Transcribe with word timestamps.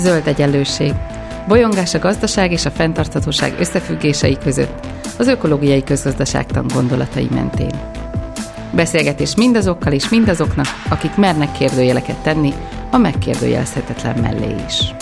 Zöld 0.00 0.26
egyenlőség. 0.26 0.92
Bolyongás 1.48 1.94
a 1.94 1.98
gazdaság 1.98 2.52
és 2.52 2.64
a 2.64 2.70
fenntarthatóság 2.70 3.58
összefüggései 3.58 4.38
között, 4.38 4.86
az 5.18 5.26
ökológiai 5.26 5.82
közgazdaságtan 5.82 6.66
gondolatai 6.74 7.28
mentén. 7.30 7.70
Beszélgetés 8.74 9.36
mindazokkal 9.36 9.92
és 9.92 10.08
mindazoknak, 10.08 10.66
akik 10.90 11.16
mernek 11.16 11.52
kérdőjeleket 11.52 12.22
tenni 12.22 12.52
a 12.90 12.96
megkérdőjelezhetetlen 12.96 14.18
mellé 14.20 14.54
is. 14.66 14.94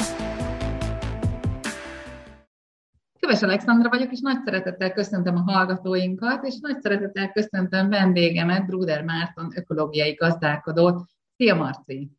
Köves 3.21 3.43
Alexandra 3.43 3.89
vagyok, 3.89 4.13
és 4.13 4.21
nagy 4.21 4.39
szeretettel 4.45 4.93
köszöntöm 4.93 5.37
a 5.37 5.53
hallgatóinkat, 5.53 6.45
és 6.45 6.55
nagy 6.61 6.81
szeretettel 6.81 7.33
köszöntöm 7.33 7.89
vendégemet, 7.89 8.67
Bruder 8.67 9.05
Márton, 9.05 9.53
ökológiai 9.55 10.13
gazdálkodót. 10.13 11.03
Szia, 11.37 11.55
Marci! 11.55 12.11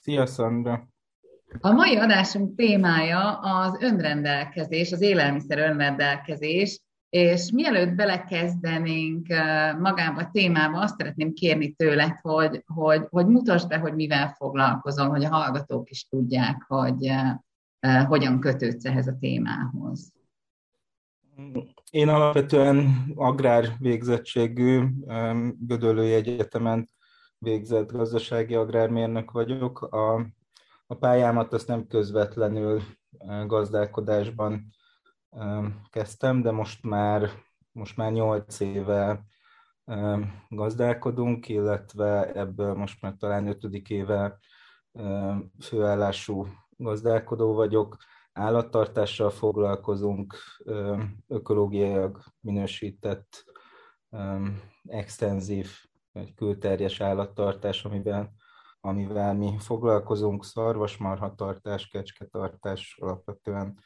Szia, 0.00 0.26
Szandra! 0.26 0.90
A 1.60 1.70
mai 1.70 1.96
adásunk 1.96 2.54
témája 2.56 3.38
az 3.38 3.76
önrendelkezés, 3.80 4.92
az 4.92 5.00
élelmiszer 5.00 5.58
önrendelkezés, 5.58 6.80
és 7.08 7.50
mielőtt 7.50 7.94
belekezdenénk 7.94 9.26
magába 9.78 10.20
a 10.20 10.30
témába, 10.32 10.80
azt 10.80 10.98
szeretném 10.98 11.32
kérni 11.32 11.72
tőled, 11.72 12.18
hogy, 12.22 12.64
hogy, 12.66 13.06
hogy 13.10 13.26
mutasd 13.26 13.68
be, 13.68 13.78
hogy 13.78 13.94
mivel 13.94 14.34
foglalkozol, 14.36 15.08
hogy 15.08 15.24
a 15.24 15.34
hallgatók 15.34 15.90
is 15.90 16.06
tudják, 16.08 16.62
hogy 16.68 17.12
hogyan 18.06 18.40
kötődsz 18.40 18.84
ehhez 18.84 19.06
a 19.06 19.16
témához. 19.20 20.12
Én 21.90 22.08
alapvetően 22.08 23.04
agrár 23.14 23.64
végzettségű, 23.78 24.80
Gödöllői 25.58 26.12
Egyetemen 26.12 26.88
végzett 27.38 27.92
gazdasági 27.92 28.54
agrármérnök 28.54 29.30
vagyok. 29.30 29.82
A, 29.82 30.26
a 30.92 30.96
pályámat 30.96 31.52
azt 31.52 31.66
nem 31.66 31.86
közvetlenül 31.86 32.82
gazdálkodásban 33.46 34.70
kezdtem, 35.90 36.42
de 36.42 36.50
most 36.50 36.84
már, 36.84 37.30
most 37.72 37.96
már 37.96 38.12
8 38.12 38.60
éve 38.60 39.24
gazdálkodunk, 40.48 41.48
illetve 41.48 42.32
ebből 42.32 42.74
most 42.74 43.02
már 43.02 43.14
talán 43.18 43.46
5. 43.46 43.64
éve 43.88 44.38
főállású 45.60 46.46
gazdálkodó 46.76 47.54
vagyok. 47.54 47.96
Állattartással 48.32 49.30
foglalkozunk, 49.30 50.34
ökológiailag 51.28 52.22
minősített, 52.40 53.44
extenzív, 54.84 55.70
egy 56.12 56.34
külterjes 56.34 57.00
állattartás, 57.00 57.84
amivel, 57.84 58.32
amivel 58.84 59.34
mi 59.34 59.54
foglalkozunk, 59.58 60.44
szarvasmarhatartás, 60.44 61.88
kecsketartás, 61.88 62.96
alapvetően 63.00 63.78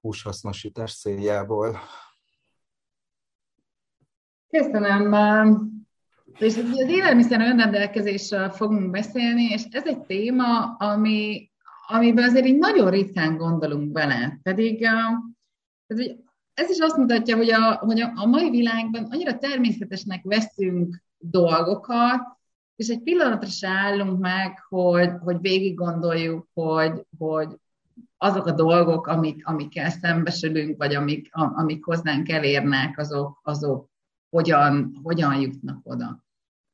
húshasznosítás 0.00 0.98
céljából. 0.98 1.78
Köszönöm. 4.48 5.14
És 6.38 6.56
az 6.56 6.88
élelmiszer 6.88 7.40
önrendelkezésről 7.40 8.50
fogunk 8.50 8.90
beszélni, 8.90 9.42
és 9.42 9.64
ez 9.70 9.86
egy 9.86 10.00
téma, 10.00 10.76
ami, 10.76 11.50
amiben 11.86 12.24
azért 12.24 12.46
így 12.46 12.58
nagyon 12.58 12.90
ritkán 12.90 13.36
gondolunk 13.36 13.92
bele. 13.92 14.38
Pedig 14.42 14.86
ez 16.54 16.70
is 16.70 16.78
azt 16.78 16.96
mutatja, 16.96 17.36
hogy 17.36 17.50
a, 17.50 17.74
hogy 17.74 18.00
a 18.00 18.26
mai 18.26 18.50
világban 18.50 19.04
annyira 19.10 19.38
természetesnek 19.38 20.22
veszünk 20.24 21.02
dolgokat, 21.18 22.40
és 22.76 22.88
egy 22.88 23.02
pillanatra 23.02 23.48
se 23.48 23.68
állunk 23.68 24.18
meg, 24.18 24.58
hogy, 24.68 25.10
hogy 25.20 25.40
végig 25.40 25.74
gondoljuk, 25.74 26.48
hogy, 26.54 27.06
hogy 27.18 27.56
azok 28.16 28.46
a 28.46 28.52
dolgok, 28.52 29.06
amik, 29.06 29.46
amikkel 29.46 29.90
szembesülünk, 29.90 30.76
vagy 30.76 30.94
amik, 30.94 31.28
amik 31.32 31.84
hozzánk 31.84 32.28
elérnek, 32.28 32.98
azok, 32.98 33.40
azok 33.42 33.90
hogyan, 34.30 35.00
hogyan 35.02 35.40
jutnak 35.40 35.80
oda. 35.82 36.24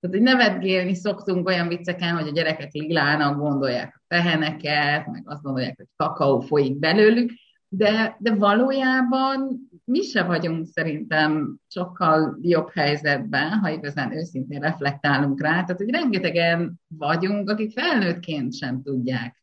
Tehát, 0.00 0.16
hogy 0.16 0.22
nevetgélni 0.22 0.94
szoktunk 0.94 1.46
olyan 1.46 1.68
vicceken, 1.68 2.16
hogy 2.16 2.28
a 2.28 2.32
gyerekek 2.32 2.72
lilának 2.72 3.38
gondolják 3.38 3.94
a 3.96 4.02
teheneket, 4.06 5.06
meg 5.06 5.22
azt 5.24 5.42
gondolják, 5.42 5.76
hogy 5.76 5.86
kakaó 5.96 6.40
folyik 6.40 6.78
belőlük, 6.78 7.30
de, 7.68 8.16
de 8.18 8.34
valójában 8.34 9.67
mi 9.88 10.02
se 10.02 10.22
vagyunk 10.22 10.66
szerintem 10.66 11.58
sokkal 11.68 12.38
jobb 12.42 12.70
helyzetben, 12.72 13.52
ha 13.52 13.68
igazán 13.68 14.12
őszintén 14.12 14.60
reflektálunk 14.60 15.40
rá. 15.40 15.50
Tehát, 15.50 15.76
hogy 15.76 15.90
rengetegen 15.90 16.80
vagyunk, 16.88 17.50
akik 17.50 17.72
felnőttként 17.72 18.54
sem 18.54 18.82
tudják 18.82 19.38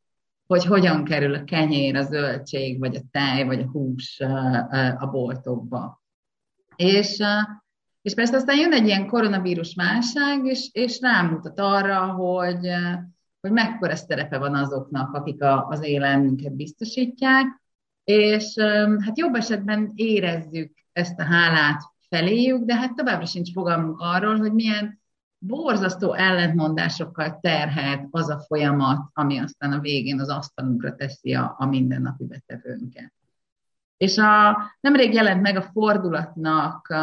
hogy 0.47 0.65
hogyan 0.65 1.03
kerül 1.03 1.33
a 1.33 1.43
kenyér, 1.43 1.95
a 1.95 2.03
zöldség, 2.03 2.79
vagy 2.79 2.95
a 2.95 3.01
tej, 3.11 3.43
vagy 3.43 3.59
a 3.59 3.69
hús 3.71 4.19
a 4.97 5.07
boltokba. 5.11 6.03
És, 6.75 7.23
és 8.01 8.13
persze 8.13 8.35
aztán 8.35 8.57
jön 8.57 8.73
egy 8.73 8.85
ilyen 8.85 9.07
koronavírus 9.07 9.75
válság, 9.75 10.45
és, 10.45 10.69
és 10.71 10.99
rámutat 10.99 11.59
arra, 11.59 12.05
hogy, 12.05 12.67
hogy 13.41 13.51
mekkora 13.51 13.95
szerepe 13.95 14.37
van 14.37 14.55
azoknak, 14.55 15.13
akik 15.13 15.41
a, 15.41 15.67
az 15.67 15.83
élelmünket 15.83 16.55
biztosítják, 16.55 17.63
és 18.05 18.53
hát 18.99 19.17
jobb 19.17 19.35
esetben 19.35 19.91
érezzük 19.95 20.73
ezt 20.91 21.19
a 21.19 21.23
hálát 21.23 21.81
feléjük, 22.09 22.63
de 22.63 22.75
hát 22.75 22.93
továbbra 22.93 23.25
sincs 23.25 23.51
fogalmunk 23.51 23.99
arról, 23.99 24.37
hogy 24.37 24.53
milyen 24.53 24.99
borzasztó 25.37 26.13
ellentmondásokkal 26.13 27.39
terhet 27.41 28.07
az 28.11 28.29
a 28.29 28.39
folyamat, 28.39 29.09
ami 29.13 29.37
aztán 29.37 29.71
a 29.71 29.79
végén 29.79 30.19
az 30.19 30.29
asztalunkra 30.29 30.95
teszi 30.95 31.33
a, 31.33 31.55
a 31.57 31.65
mindennapi 31.65 32.25
betevőnket. 32.25 33.13
És 33.97 34.17
a, 34.17 34.57
nemrég 34.79 35.13
jelent 35.13 35.41
meg 35.41 35.55
a 35.55 35.61
fordulatnak 35.61 36.93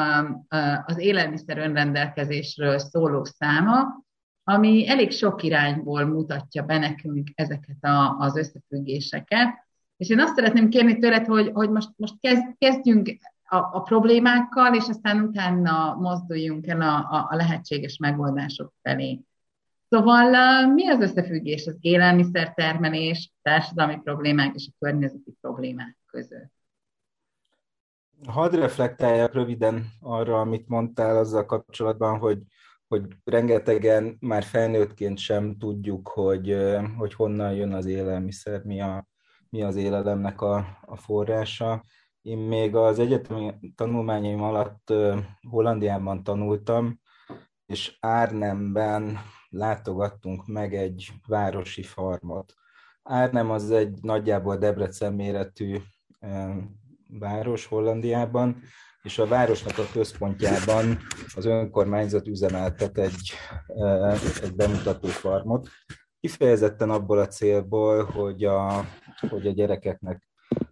az 0.84 0.98
élelmiszer 0.98 1.58
önrendelkezésről 1.58 2.78
szóló 2.78 3.24
száma, 3.24 4.04
ami 4.44 4.88
elég 4.88 5.10
sok 5.10 5.42
irányból 5.42 6.04
mutatja 6.04 6.62
be 6.62 6.78
nekünk 6.78 7.28
ezeket 7.34 7.84
a, 7.84 8.16
az 8.18 8.36
összefüggéseket. 8.36 9.61
És 10.02 10.08
én 10.08 10.20
azt 10.20 10.34
szeretném 10.34 10.68
kérni 10.68 10.98
tőled, 10.98 11.26
hogy, 11.26 11.50
hogy 11.54 11.70
most, 11.70 11.88
most 11.96 12.14
kezdjünk 12.58 13.08
a, 13.44 13.56
a 13.56 13.82
problémákkal, 13.82 14.74
és 14.74 14.88
aztán 14.88 15.20
utána 15.20 15.94
mozduljunk 15.94 16.66
el 16.66 16.80
a, 16.80 16.96
a, 16.96 17.26
a 17.30 17.36
lehetséges 17.36 17.96
megoldások 17.96 18.72
felé. 18.82 19.20
Szóval 19.88 20.66
mi 20.66 20.88
az 20.88 21.00
összefüggés 21.00 21.66
az 21.66 21.76
élelmiszertermelés, 21.80 23.32
társadalmi 23.42 24.00
problémák 24.04 24.54
és 24.54 24.68
a 24.70 24.74
környezeti 24.78 25.36
problémák 25.40 25.96
között? 26.06 26.52
Hadd 28.26 28.54
reflektáljak 28.54 29.34
röviden 29.34 29.86
arra, 30.00 30.40
amit 30.40 30.68
mondtál 30.68 31.16
azzal 31.16 31.46
kapcsolatban, 31.46 32.18
hogy, 32.18 32.38
hogy 32.88 33.02
rengetegen 33.24 34.16
már 34.20 34.42
felnőttként 34.42 35.18
sem 35.18 35.56
tudjuk, 35.58 36.08
hogy, 36.08 36.56
hogy 36.96 37.14
honnan 37.14 37.52
jön 37.52 37.72
az 37.72 37.86
élelmiszer, 37.86 38.62
mi, 38.62 38.80
a, 38.80 39.10
mi 39.52 39.62
az 39.62 39.76
élelemnek 39.76 40.40
a, 40.40 40.78
a 40.80 40.96
forrása. 40.96 41.84
Én 42.22 42.38
még 42.38 42.76
az 42.76 42.98
egyetemi 42.98 43.72
tanulmányaim 43.74 44.42
alatt 44.42 44.92
Hollandiában 45.50 46.22
tanultam, 46.22 47.00
és 47.66 47.96
Árnemben 48.00 49.18
látogattunk 49.48 50.46
meg 50.46 50.74
egy 50.74 51.12
városi 51.26 51.82
farmot. 51.82 52.54
Árnem 53.02 53.50
az 53.50 53.70
egy 53.70 53.98
nagyjából 54.02 54.56
Debrecen 54.56 55.12
méretű 55.12 55.78
város 57.08 57.66
Hollandiában, 57.66 58.62
és 59.02 59.18
a 59.18 59.26
városnak 59.26 59.78
a 59.78 59.92
központjában 59.92 60.98
az 61.34 61.44
önkormányzat 61.44 62.26
üzemeltet 62.26 62.98
egy, 62.98 63.32
egy 64.42 64.54
bemutató 64.54 65.08
farmot, 65.08 65.68
kifejezetten 66.22 66.90
abból 66.90 67.18
a 67.18 67.26
célból, 67.26 68.04
hogy 68.04 68.44
a, 68.44 68.84
hogy 69.28 69.46
a 69.46 69.50
gyerekeknek 69.50 70.28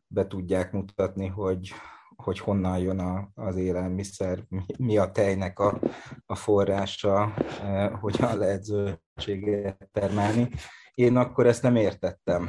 be 0.06 0.26
tudják 0.26 0.73
mutatni, 0.73 1.26
hogy, 1.26 1.73
hogy 2.17 2.38
honnan 2.38 2.79
jön 2.79 2.99
a, 2.99 3.29
az 3.35 3.56
élelmiszer, 3.56 4.44
mi 4.79 4.97
a 4.97 5.11
tejnek 5.11 5.58
a, 5.58 5.81
a 6.26 6.35
forrása, 6.35 7.35
eh, 7.62 7.91
hogyan 8.00 8.38
lehet 8.38 8.64
zöldséget 8.64 9.88
termelni. 9.93 10.49
Én 10.94 11.17
akkor 11.17 11.47
ezt 11.47 11.62
nem 11.62 11.76
értettem. 11.76 12.49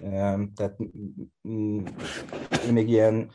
Eh, 0.00 0.38
tehát 0.54 0.76
mm, 1.48 1.84
még 2.72 2.88
ilyen 2.88 3.30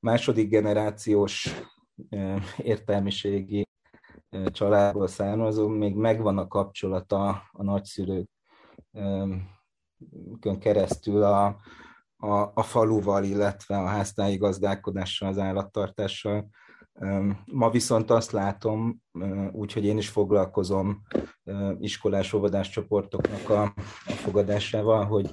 második 0.00 0.48
generációs 0.48 1.62
eh, 2.08 2.42
értelmiségi 2.56 3.68
családból 4.50 5.06
származom, 5.06 5.72
még 5.72 5.94
megvan 5.94 6.38
a 6.38 6.46
kapcsolata 6.46 7.42
a 7.52 7.62
nagyszülőkön 7.62 8.36
keresztül 10.58 11.22
a, 11.22 11.56
a, 12.16 12.50
a 12.54 12.62
faluval, 12.62 13.24
illetve 13.24 13.78
a 13.78 13.86
háztáji 13.86 14.36
gazdálkodással, 14.36 15.28
az 15.28 15.38
állattartással. 15.38 16.48
Ma 17.44 17.70
viszont 17.70 18.10
azt 18.10 18.30
látom, 18.30 19.02
úgyhogy 19.52 19.84
én 19.84 19.98
is 19.98 20.08
foglalkozom 20.08 21.02
iskolás 21.78 22.32
óvodás 22.32 22.68
csoportoknak 22.68 23.50
a, 23.50 23.62
a 24.06 24.10
fogadásával, 24.10 25.04
hogy, 25.04 25.32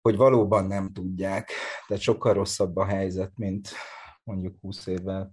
hogy 0.00 0.16
valóban 0.16 0.66
nem 0.66 0.92
tudják. 0.92 1.50
Tehát 1.86 2.02
sokkal 2.02 2.32
rosszabb 2.32 2.76
a 2.76 2.84
helyzet, 2.84 3.32
mint 3.34 3.68
mondjuk 4.24 4.60
20 4.60 4.86
évvel 4.86 5.32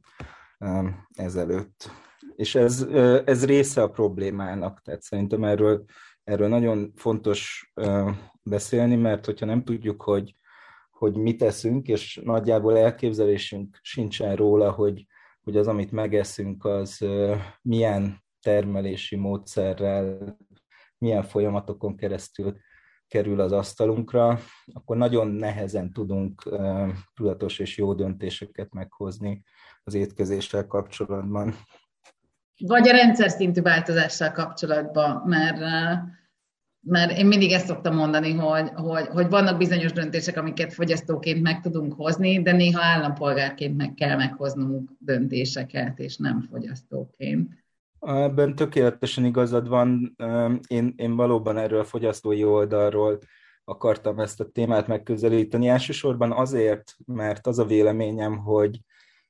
ezelőtt. 1.13 1.89
És 2.35 2.55
ez, 2.55 2.81
ez 3.25 3.45
része 3.45 3.81
a 3.81 3.89
problémának, 3.89 4.81
tehát 4.81 5.01
szerintem 5.01 5.43
erről, 5.43 5.85
erről 6.23 6.47
nagyon 6.47 6.91
fontos 6.95 7.71
beszélni, 8.43 8.95
mert 8.95 9.25
hogyha 9.25 9.45
nem 9.45 9.63
tudjuk, 9.63 10.01
hogy, 10.01 10.35
hogy 10.91 11.15
mit 11.15 11.37
teszünk, 11.37 11.87
és 11.87 12.21
nagyjából 12.23 12.77
elképzelésünk 12.77 13.79
sincsen 13.81 14.35
róla, 14.35 14.71
hogy, 14.71 15.05
hogy 15.43 15.57
az, 15.57 15.67
amit 15.67 15.91
megeszünk, 15.91 16.65
az 16.65 17.05
milyen 17.61 18.23
termelési 18.41 19.15
módszerrel, 19.15 20.37
milyen 20.97 21.23
folyamatokon 21.23 21.95
keresztül 21.95 22.57
kerül 23.07 23.39
az 23.39 23.51
asztalunkra, 23.51 24.39
akkor 24.73 24.97
nagyon 24.97 25.27
nehezen 25.27 25.93
tudunk 25.93 26.49
tudatos 27.13 27.59
és 27.59 27.77
jó 27.77 27.93
döntéseket 27.93 28.73
meghozni 28.73 29.43
az 29.83 29.93
étkezéssel 29.93 30.67
kapcsolatban. 30.67 31.53
Vagy 32.65 32.87
a 32.87 32.91
rendszer 32.91 33.29
szintű 33.29 33.61
változással 33.61 34.31
kapcsolatban, 34.31 35.21
mert, 35.25 35.59
mert 36.79 37.17
én 37.17 37.25
mindig 37.25 37.51
ezt 37.51 37.65
szoktam 37.65 37.95
mondani, 37.95 38.33
hogy, 38.33 38.69
hogy, 38.73 39.07
hogy 39.07 39.29
vannak 39.29 39.57
bizonyos 39.57 39.91
döntések, 39.91 40.37
amiket 40.37 40.73
fogyasztóként 40.73 41.41
meg 41.41 41.61
tudunk 41.61 41.93
hozni, 41.93 42.41
de 42.41 42.51
néha 42.51 42.81
állampolgárként 42.81 43.77
meg 43.77 43.93
kell 43.93 44.15
meghoznunk 44.15 44.89
döntéseket, 44.99 45.99
és 45.99 46.17
nem 46.17 46.41
fogyasztóként. 46.51 47.51
Ebben 47.99 48.55
tökéletesen 48.55 49.25
igazad 49.25 49.67
van. 49.67 50.15
Én, 50.67 50.93
én 50.95 51.15
valóban 51.15 51.57
erről 51.57 51.79
a 51.79 51.85
fogyasztói 51.85 52.43
oldalról 52.43 53.19
akartam 53.63 54.19
ezt 54.19 54.39
a 54.39 54.49
témát 54.49 54.87
megközelíteni. 54.87 55.67
Elsősorban 55.67 56.31
azért, 56.31 56.95
mert 57.05 57.47
az 57.47 57.59
a 57.59 57.65
véleményem, 57.65 58.37
hogy, 58.37 58.79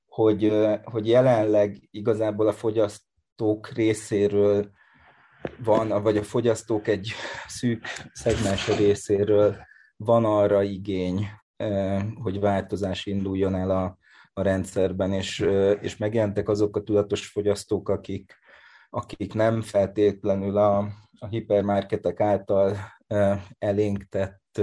hogy, 0.05 0.53
hogy 0.83 1.07
jelenleg 1.07 1.87
igazából 1.91 2.47
a 2.47 2.51
fogyasztók 3.35 3.69
részéről 3.69 4.71
van, 5.63 6.03
vagy 6.03 6.17
a 6.17 6.23
fogyasztók 6.23 6.87
egy 6.87 7.11
szűk 7.47 7.85
szegmens 8.13 8.77
részéről 8.77 9.57
van 9.97 10.25
arra 10.25 10.63
igény, 10.63 11.27
hogy 12.15 12.39
változás 12.39 13.05
induljon 13.05 13.55
el 13.55 13.69
a, 13.69 13.97
a 14.33 14.41
rendszerben, 14.41 15.13
és, 15.13 15.39
és 15.81 15.97
megjelentek 15.97 16.49
azok 16.49 16.77
a 16.77 16.81
tudatos 16.83 17.27
fogyasztók, 17.27 17.89
akik, 17.89 18.33
akik 18.89 19.33
nem 19.33 19.61
feltétlenül 19.61 20.57
a, 20.57 20.77
a 21.19 21.27
hipermarketek 21.27 22.19
által 22.19 22.77
elénk 23.57 24.03
tett 24.09 24.61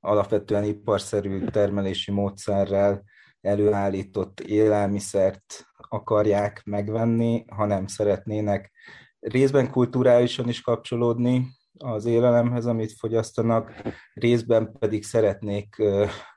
alapvetően 0.00 0.64
iparszerű 0.64 1.44
termelési 1.44 2.10
módszerrel 2.10 3.02
előállított 3.40 4.40
élelmiszert 4.40 5.66
akarják 5.88 6.62
megvenni, 6.64 7.44
hanem 7.48 7.86
szeretnének 7.86 8.72
részben 9.18 9.70
kulturálisan 9.70 10.48
is 10.48 10.60
kapcsolódni 10.60 11.46
az 11.78 12.04
élelemhez, 12.04 12.66
amit 12.66 12.92
fogyasztanak, 12.92 13.82
részben 14.14 14.72
pedig 14.78 15.04
szeretnék 15.04 15.82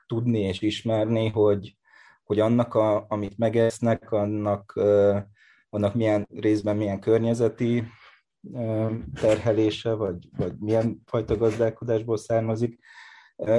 tudni 0.06 0.38
és 0.38 0.60
ismerni, 0.60 1.28
hogy, 1.28 1.76
hogy 2.24 2.40
annak, 2.40 2.74
a, 2.74 3.06
amit 3.08 3.38
megesznek, 3.38 4.12
annak 4.12 4.74
annak 5.74 5.94
milyen 5.94 6.28
részben 6.34 6.76
milyen 6.76 7.00
környezeti 7.00 7.84
terhelése, 9.20 9.92
vagy, 9.92 10.28
vagy 10.36 10.52
milyen 10.58 11.02
fajta 11.04 11.36
gazdálkodásból 11.36 12.16
származik, 12.16 12.78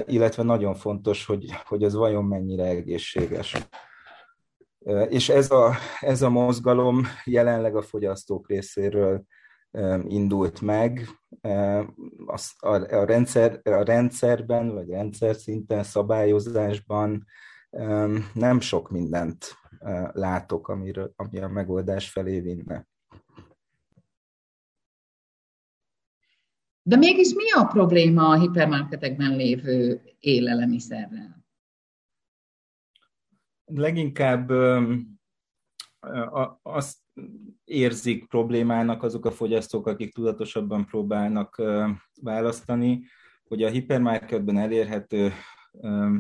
illetve 0.06 0.44
nagyon 0.44 0.75
fontos, 0.75 1.25
hogy, 1.25 1.45
hogy 1.65 1.83
ez 1.83 1.94
vajon 1.94 2.25
mennyire 2.25 2.65
egészséges. 2.65 3.68
És 5.09 5.30
ez 5.30 5.51
a, 5.51 5.75
ez 6.00 6.21
a 6.21 6.30
mozgalom 6.30 7.01
jelenleg 7.25 7.75
a 7.75 7.81
fogyasztók 7.81 8.47
részéről 8.47 9.25
indult 10.07 10.62
meg. 10.62 11.07
A, 12.25 12.39
a, 12.59 13.06
rendszer, 13.06 13.59
a 13.63 13.83
rendszerben, 13.83 14.74
vagy 14.74 14.89
rendszer 14.89 15.35
szinten, 15.35 15.83
szabályozásban 15.83 17.25
nem 18.33 18.59
sok 18.59 18.89
mindent 18.89 19.45
látok, 20.12 20.68
amiről, 20.68 21.13
ami 21.15 21.39
a 21.39 21.47
megoldás 21.47 22.12
felé 22.12 22.39
vinne. 22.39 22.88
De 26.85 26.95
mégis 26.95 27.33
mi 27.33 27.51
a 27.51 27.65
probléma 27.65 28.30
a 28.30 28.39
hipermarketekben 28.39 29.35
lévő 29.35 30.01
élelemiszerrel? 30.19 31.45
Leginkább 33.65 34.50
azt 36.62 36.97
érzik 37.63 38.27
problémának 38.27 39.03
azok 39.03 39.25
a 39.25 39.31
fogyasztók, 39.31 39.88
akik 39.88 40.13
tudatosabban 40.13 40.85
próbálnak 40.85 41.62
választani, 42.21 43.06
hogy 43.44 43.63
a 43.63 43.69
hipermarketben 43.69 44.57
elérhető 44.57 45.31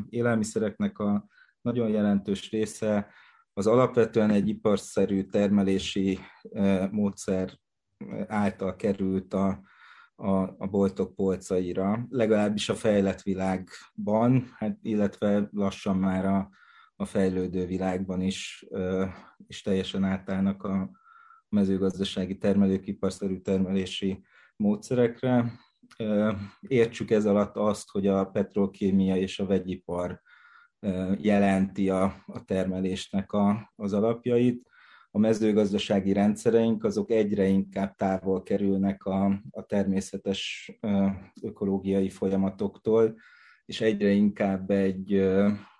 élelmiszereknek 0.09 0.99
a 0.99 1.27
nagyon 1.61 1.89
jelentős 1.89 2.49
része 2.49 3.07
az 3.53 3.67
alapvetően 3.67 4.29
egy 4.29 4.47
iparszerű 4.47 5.23
termelési 5.23 6.19
módszer 6.91 7.59
által 8.27 8.75
került 8.75 9.33
a, 9.33 9.61
a, 10.15 10.31
a 10.57 10.67
boltok 10.69 11.15
polcaira, 11.15 12.05
legalábbis 12.09 12.69
a 12.69 12.75
fejlett 12.75 13.21
világban, 13.21 14.53
hát, 14.57 14.77
illetve 14.81 15.49
lassan 15.51 15.97
már 15.97 16.25
a, 16.25 16.49
a 16.95 17.05
fejlődő 17.05 17.65
világban 17.65 18.21
is, 18.21 18.65
is 19.47 19.61
teljesen 19.61 20.03
átállnak 20.03 20.63
a 20.63 20.89
mezőgazdasági 21.49 22.37
termelők 22.37 22.87
iparszerű 22.87 23.39
termelési 23.39 24.23
módszerekre. 24.55 25.51
Értsük 26.67 27.11
ez 27.11 27.25
alatt 27.25 27.55
azt, 27.55 27.89
hogy 27.89 28.07
a 28.07 28.25
petrokémia 28.25 29.15
és 29.15 29.39
a 29.39 29.45
vegyipar 29.45 30.21
jelenti 31.17 31.89
a, 31.89 32.03
a 32.25 32.43
termelésnek 32.45 33.31
a, 33.31 33.71
az 33.75 33.93
alapjait. 33.93 34.71
A 35.15 35.19
mezőgazdasági 35.19 36.13
rendszereink 36.13 36.83
azok 36.83 37.11
egyre 37.11 37.47
inkább 37.47 37.95
távol 37.95 38.43
kerülnek 38.43 39.05
a, 39.05 39.41
a 39.49 39.65
természetes 39.65 40.71
ökológiai 41.41 42.09
folyamatoktól, 42.09 43.15
és 43.65 43.81
egyre 43.81 44.09
inkább 44.09 44.69
egy 44.69 45.13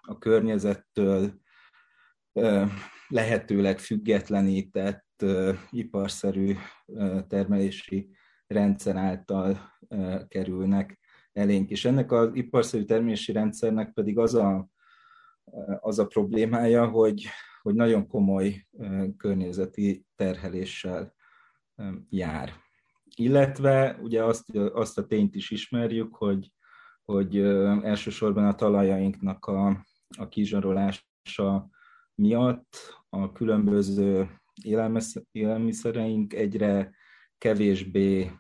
a 0.02 0.18
környezettől 0.20 1.34
lehetőleg 3.08 3.80
függetlenített 3.80 5.26
iparszerű 5.70 6.56
termelési 7.28 8.10
rendszer 8.48 8.96
által 8.96 9.78
kerülnek 10.28 11.00
elénk. 11.32 11.70
És 11.70 11.86
ennek 11.86 12.12
az 12.12 12.30
iparszerű 12.34 12.84
termelési 12.84 13.32
rendszernek 13.32 13.94
pedig 13.94 14.18
az 14.18 14.34
a 14.36 14.68
az 15.80 16.00
a 16.00 16.06
problémája, 16.06 16.88
hogy, 16.88 17.26
hogy 17.64 17.76
nagyon 17.76 18.08
komoly 18.08 18.68
környezeti 19.18 20.06
terheléssel 20.16 21.14
jár. 22.10 22.54
Illetve 23.16 24.00
ugye 24.02 24.24
azt, 24.24 24.58
azt 24.58 24.98
a 24.98 25.06
tényt 25.06 25.36
is 25.36 25.52
ismerjük, 25.52 26.16
hogy, 26.16 26.52
hogy 27.04 27.38
elsősorban 27.84 28.46
a 28.46 28.56
talajainknak 28.56 29.46
a, 29.46 29.86
a 30.18 30.28
kizsarolása 30.28 31.70
miatt 32.16 32.76
a 33.10 33.32
különböző 33.32 34.30
élelmiszereink 35.32 36.34
egyre 36.34 36.96
kevésbé 37.38 38.32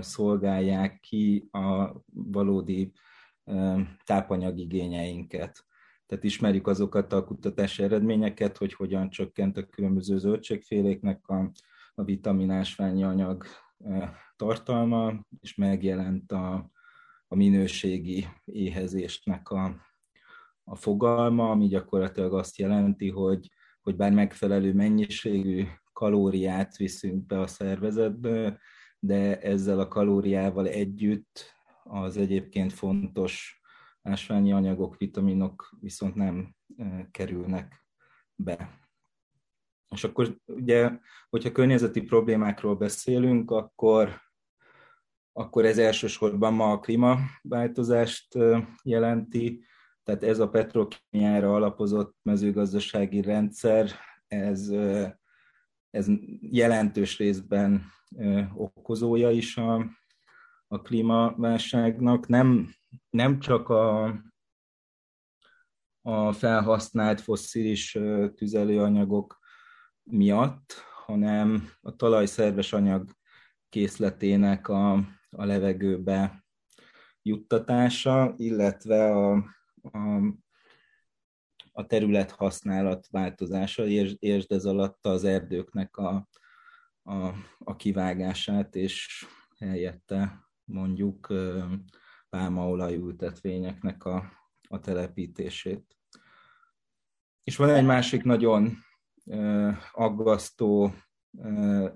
szolgálják 0.00 1.00
ki 1.00 1.48
a 1.50 1.96
valódi 2.12 2.92
tápanyagigényeinket. 4.04 5.66
Tehát 6.08 6.24
ismerjük 6.24 6.66
azokat 6.66 7.12
a 7.12 7.24
kutatási 7.24 7.82
eredményeket, 7.82 8.56
hogy 8.56 8.72
hogyan 8.72 9.10
csökkent 9.10 9.56
a 9.56 9.66
különböző 9.66 10.18
zöldségféléknek 10.18 11.28
a, 11.28 11.50
a 11.94 12.04
vitaminásványi 12.04 13.04
anyag 13.04 13.44
tartalma, 14.36 15.26
és 15.40 15.54
megjelent 15.54 16.32
a, 16.32 16.70
a 17.28 17.34
minőségi 17.34 18.26
éhezésnek 18.44 19.50
a, 19.50 19.76
a 20.64 20.76
fogalma, 20.76 21.50
ami 21.50 21.66
gyakorlatilag 21.66 22.34
azt 22.34 22.58
jelenti, 22.58 23.10
hogy, 23.10 23.50
hogy 23.80 23.96
bár 23.96 24.12
megfelelő 24.12 24.74
mennyiségű 24.74 25.64
kalóriát 25.92 26.76
viszünk 26.76 27.26
be 27.26 27.40
a 27.40 27.46
szervezetbe, 27.46 28.58
de 28.98 29.40
ezzel 29.40 29.80
a 29.80 29.88
kalóriával 29.88 30.66
együtt 30.66 31.54
az 31.84 32.16
egyébként 32.16 32.72
fontos 32.72 33.57
ásványi 34.02 34.52
anyagok, 34.52 34.96
vitaminok 34.96 35.76
viszont 35.80 36.14
nem 36.14 36.54
kerülnek 37.10 37.84
be. 38.34 38.78
És 39.90 40.04
akkor 40.04 40.36
ugye, 40.46 40.90
hogyha 41.30 41.52
környezeti 41.52 42.02
problémákról 42.02 42.76
beszélünk, 42.76 43.50
akkor, 43.50 44.20
akkor 45.32 45.64
ez 45.64 45.78
elsősorban 45.78 46.54
ma 46.54 46.72
a 46.72 46.78
klímaváltozást 46.78 48.38
jelenti, 48.82 49.64
tehát 50.02 50.22
ez 50.22 50.38
a 50.38 50.48
petrokémiára 50.48 51.54
alapozott 51.54 52.16
mezőgazdasági 52.22 53.20
rendszer, 53.20 53.90
ez, 54.26 54.68
ez 55.90 56.06
jelentős 56.40 57.18
részben 57.18 57.84
okozója 58.54 59.30
is 59.30 59.56
a, 59.56 59.86
a 60.66 60.82
klímaválságnak. 60.82 62.28
Nem, 62.28 62.74
nem 63.10 63.38
csak 63.38 63.68
a, 63.68 64.04
a 66.02 66.32
felhasznált 66.32 67.20
fosszilis 67.20 67.98
tüzelőanyagok 68.34 69.38
miatt, 70.02 70.72
hanem 71.04 71.70
a 71.80 71.96
talaj 71.96 72.26
szerves 72.26 72.72
anyag 72.72 73.10
készletének 73.68 74.68
a, 74.68 74.92
a 75.30 75.44
levegőbe 75.44 76.44
juttatása, 77.22 78.34
illetve 78.36 79.10
a, 79.10 79.32
a, 79.82 79.98
a 81.72 81.86
terület 81.86 82.30
használat 82.30 83.06
változása, 83.10 83.86
értsd 84.18 84.52
ez 84.52 84.64
alatt 84.64 85.06
az 85.06 85.24
erdőknek 85.24 85.96
a, 85.96 86.28
a, 87.02 87.32
a 87.58 87.76
kivágását, 87.76 88.74
és 88.74 89.26
helyette 89.58 90.48
mondjuk 90.64 91.32
pálmaolaj 92.30 92.94
ültetvényeknek 92.94 94.04
a, 94.04 94.32
a 94.68 94.80
telepítését. 94.80 95.96
És 97.44 97.56
van 97.56 97.68
egy 97.68 97.84
másik 97.84 98.22
nagyon 98.22 98.76
aggasztó, 99.92 100.92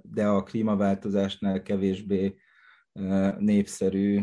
de 0.02 0.26
a 0.26 0.42
klímaváltozásnál 0.42 1.62
kevésbé 1.62 2.36
népszerű 3.38 4.20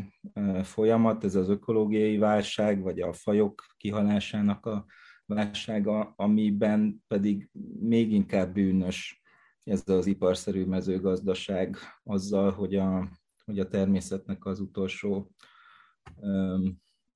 folyamat, 0.63 1.24
ez 1.24 1.36
az 1.36 1.50
ökológiai 1.50 2.18
válság, 2.18 2.82
vagy 2.82 3.01
a 3.01 3.13
fajok 3.13 3.66
kihalásának 3.78 4.66
a 4.66 4.86
válsága, 5.25 6.13
amiben 6.16 7.04
pedig 7.08 7.50
még 7.80 8.12
inkább 8.12 8.54
bűnös 8.54 9.22
ez 9.63 9.84
az 9.86 10.06
iparszerű 10.06 10.66
mezőgazdaság 10.66 11.78
azzal, 12.04 12.51
hogy 12.51 12.75
a, 12.75 13.10
hogy 13.46 13.60
a 13.60 13.68
természetnek 13.68 14.46
az 14.46 14.60
utolsó 14.60 15.32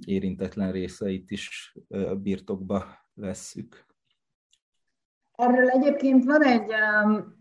érintetlen 0.05 0.71
részeit 0.71 1.31
is 1.31 1.75
birtokba 2.21 2.85
vesszük. 3.13 3.85
Erről 5.35 5.69
egyébként 5.69 6.25
van 6.25 6.43
egy, 6.43 6.71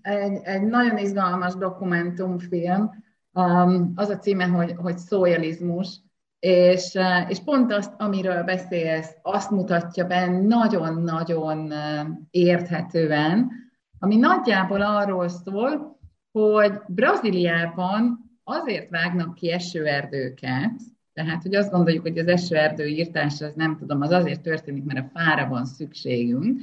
egy, 0.00 0.40
egy 0.42 0.62
nagyon 0.62 0.99
izgalmas 0.99 1.54
dokumentumfilm, 1.54 2.90
az 3.94 4.09
a 4.09 4.18
címe, 4.18 4.44
hogy, 4.44 4.75
hogy 4.76 4.99
szójalizmus, 4.99 6.00
és, 6.38 6.99
és 7.28 7.40
pont 7.44 7.73
azt, 7.73 7.92
amiről 7.99 8.42
beszélsz, 8.42 9.16
azt 9.23 9.50
mutatja 9.50 10.06
be 10.06 10.26
nagyon-nagyon 10.26 11.73
érthetően, 12.30 13.50
ami 13.99 14.16
nagyjából 14.16 14.82
arról 14.82 15.28
szól, 15.28 16.00
hogy 16.32 16.73
Brazíliában 16.87 18.30
azért 18.44 18.90
vágnak 18.90 19.35
ki 19.35 19.52
esőerdőket, 19.52 20.73
tehát, 21.12 21.42
hogy 21.42 21.54
azt 21.54 21.71
gondoljuk, 21.71 22.02
hogy 22.02 22.19
az 22.19 22.26
esőerdő 22.26 22.87
írtás, 22.87 23.40
az 23.40 23.54
nem 23.54 23.76
tudom, 23.76 24.00
az 24.00 24.11
azért 24.11 24.40
történik, 24.40 24.85
mert 24.85 24.99
a 24.99 25.19
fára 25.19 25.49
van 25.49 25.64
szükségünk, 25.64 26.61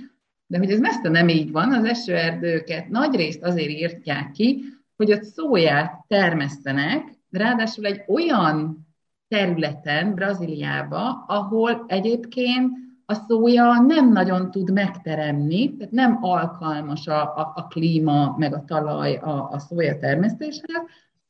de 0.48 0.58
hogy 0.58 0.72
ez 0.72 0.79
messze 0.79 1.10
nem 1.10 1.27
így 1.27 1.51
van, 1.51 1.74
az 1.74 1.84
esőerdőket 1.84 2.89
nagy 2.89 3.15
részt 3.15 3.44
azért 3.44 3.70
írtják 3.70 4.32
ki, 4.32 4.63
hogy 4.96 5.12
ott 5.12 5.24
szóját 5.24 6.06
termesztenek, 6.08 7.03
ráadásul 7.32 7.86
egy 7.86 8.03
olyan 8.08 8.88
területen, 9.27 10.13
Brazíliába, 10.13 11.25
ahol 11.27 11.84
egyébként 11.88 12.77
a 13.06 13.13
szója 13.13 13.82
nem 13.88 14.12
nagyon 14.12 14.51
tud 14.51 14.72
megteremni, 14.72 15.75
tehát 15.75 15.94
nem 15.94 16.18
alkalmas 16.22 17.08
a, 17.08 17.22
a, 17.22 17.51
a 17.56 17.68
klíma, 17.68 18.36
meg 18.38 18.53
a 18.53 18.63
talaj 18.68 19.15
a, 19.15 19.50
a 19.51 19.60
szója 19.60 19.98
termesztéshez, 19.98 20.84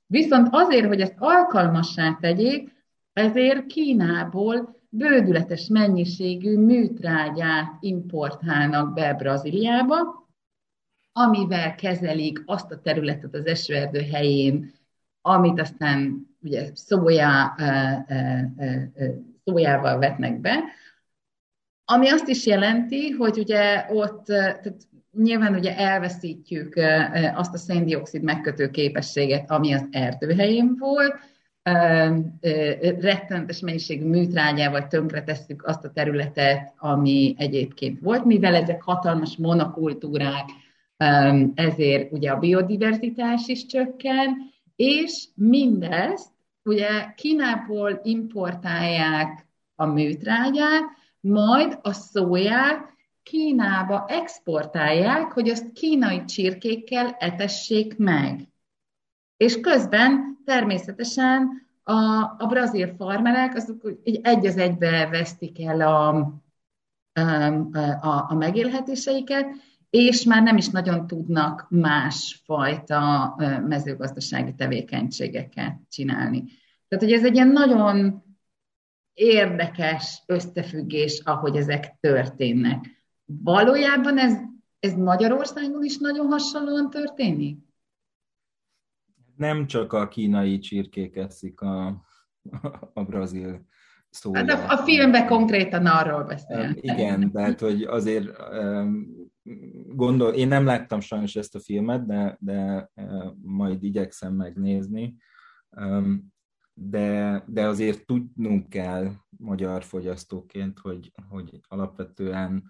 viszont 0.06 0.48
azért, 0.52 0.88
hogy 0.88 1.02
ezt 1.02 1.16
alkalmassá 1.18 2.18
tegyék, 2.22 2.79
ezért 3.20 3.66
Kínából 3.66 4.78
bődületes 4.90 5.68
mennyiségű 5.68 6.58
műtrágyát 6.58 7.78
importálnak 7.80 8.94
be 8.94 9.14
Brazíliába, 9.14 10.28
amivel 11.12 11.76
kezelik 11.76 12.44
azt 12.46 12.72
a 12.72 12.82
területet 12.82 13.36
az 13.36 13.46
esőerdő 13.46 14.00
helyén, 14.00 14.74
amit 15.22 15.60
aztán 15.60 16.28
ugye 16.42 16.70
szójá, 16.74 17.56
szójával 19.44 20.00
vetnek 20.00 20.40
be, 20.40 20.64
ami 21.86 22.10
azt 22.10 22.28
is 22.28 22.46
jelenti, 22.46 23.10
hogy 23.10 23.38
ugye 23.38 23.86
ott 23.90 24.26
tehát 24.26 24.88
nyilván 25.12 25.56
ugye 25.56 25.78
elveszítjük 25.78 26.76
azt 27.34 27.54
a 27.54 27.58
széndiokszid 27.58 28.22
megkötő 28.22 28.70
képességet, 28.70 29.52
ami 29.52 29.74
az 29.74 29.88
erdőhelyén 29.92 30.76
volt, 30.78 31.16
rettenetes 33.00 33.60
mennyiségű 33.60 34.06
műtrágyával 34.06 34.88
tönkretesszük 34.88 35.64
azt 35.66 35.86
a 35.86 35.92
területet, 35.92 36.74
ami 36.78 37.36
egyébként 37.38 38.00
volt, 38.00 38.26
mivel 38.26 38.56
ezek 38.56 38.82
hatalmas 38.82 39.38
monokultúrák, 39.38 40.50
ezért 41.56 42.12
ugye 42.12 42.32
a 42.32 42.40
biodiverzitás 42.40 43.48
is 43.48 43.66
csökken, 43.66 44.38
és 44.76 45.24
mindezt 45.36 46.30
ugye 46.64 47.14
Kínából 47.16 48.00
importálják 48.04 49.48
a 49.76 49.86
műtrágyát, 49.86 50.84
majd 51.20 51.80
a 51.82 51.92
szóját 51.92 52.98
Kínába 53.24 54.06
exportálják, 54.08 55.32
hogy 55.32 55.50
azt 55.50 55.72
kínai 55.74 56.26
csirkékkel 56.26 57.16
etessék 57.20 57.98
meg. 57.98 58.40
És 59.38 59.60
közben 59.60 60.39
természetesen 60.50 61.68
a, 61.84 61.94
a 62.38 62.46
brazil 62.48 62.94
farmerek 62.98 63.56
azok 63.56 63.82
így 64.04 64.20
egy 64.24 64.46
az 64.46 64.58
egybe 64.58 65.08
vesztik 65.12 65.66
el 65.66 65.82
a, 65.82 66.08
a, 68.02 68.26
a 68.30 68.34
megélhetéseiket, 68.34 69.48
és 69.90 70.24
már 70.24 70.44
nem 70.44 70.58
is 70.58 70.70
nagyon 70.70 71.08
tudnak 71.08 71.68
másfajta 71.70 73.36
mezőgazdasági 73.68 74.54
tevékenységeket 74.56 75.78
csinálni. 75.90 76.44
Tehát, 76.88 77.04
hogy 77.04 77.14
ez 77.14 77.26
egy 77.26 77.36
ilyen 77.36 77.48
nagyon 77.48 78.24
érdekes 79.14 80.24
összefüggés, 80.26 81.22
ahogy 81.26 81.56
ezek 81.56 81.98
történnek. 82.00 82.86
Valójában 83.26 84.18
ez, 84.18 84.34
ez 84.80 84.94
Magyarországon 84.94 85.84
is 85.84 85.98
nagyon 85.98 86.28
hasonlóan 86.28 86.90
történik? 86.90 87.69
Nem 89.40 89.68
csak 89.68 89.94
a 89.94 90.08
kínai 90.08 90.60
csirkék 90.60 91.16
eszik 91.16 91.62
a, 91.62 91.88
a 92.94 93.04
brazil 93.04 93.66
szója. 94.10 94.38
Hát 94.38 94.50
a, 94.50 94.74
a 94.74 94.78
filmben 94.78 95.26
konkrétan 95.28 95.86
arról 95.86 96.24
beszél. 96.24 96.76
Igen, 96.76 97.32
tehát 97.32 97.60
hogy 97.60 97.84
azért 97.84 98.38
gondol, 99.88 100.34
én 100.34 100.48
nem 100.48 100.66
láttam 100.66 101.00
sajnos 101.00 101.36
ezt 101.36 101.56
a 101.56 101.60
filmet, 101.60 102.06
de, 102.06 102.38
de 102.40 102.90
majd 103.42 103.84
igyekszem 103.84 104.34
megnézni, 104.34 105.16
de, 106.74 107.44
de 107.48 107.68
azért 107.68 108.06
tudnunk 108.06 108.70
kell 108.70 109.12
magyar 109.30 109.84
fogyasztóként, 109.84 110.80
hogy, 110.80 111.12
hogy 111.30 111.60
alapvetően 111.68 112.64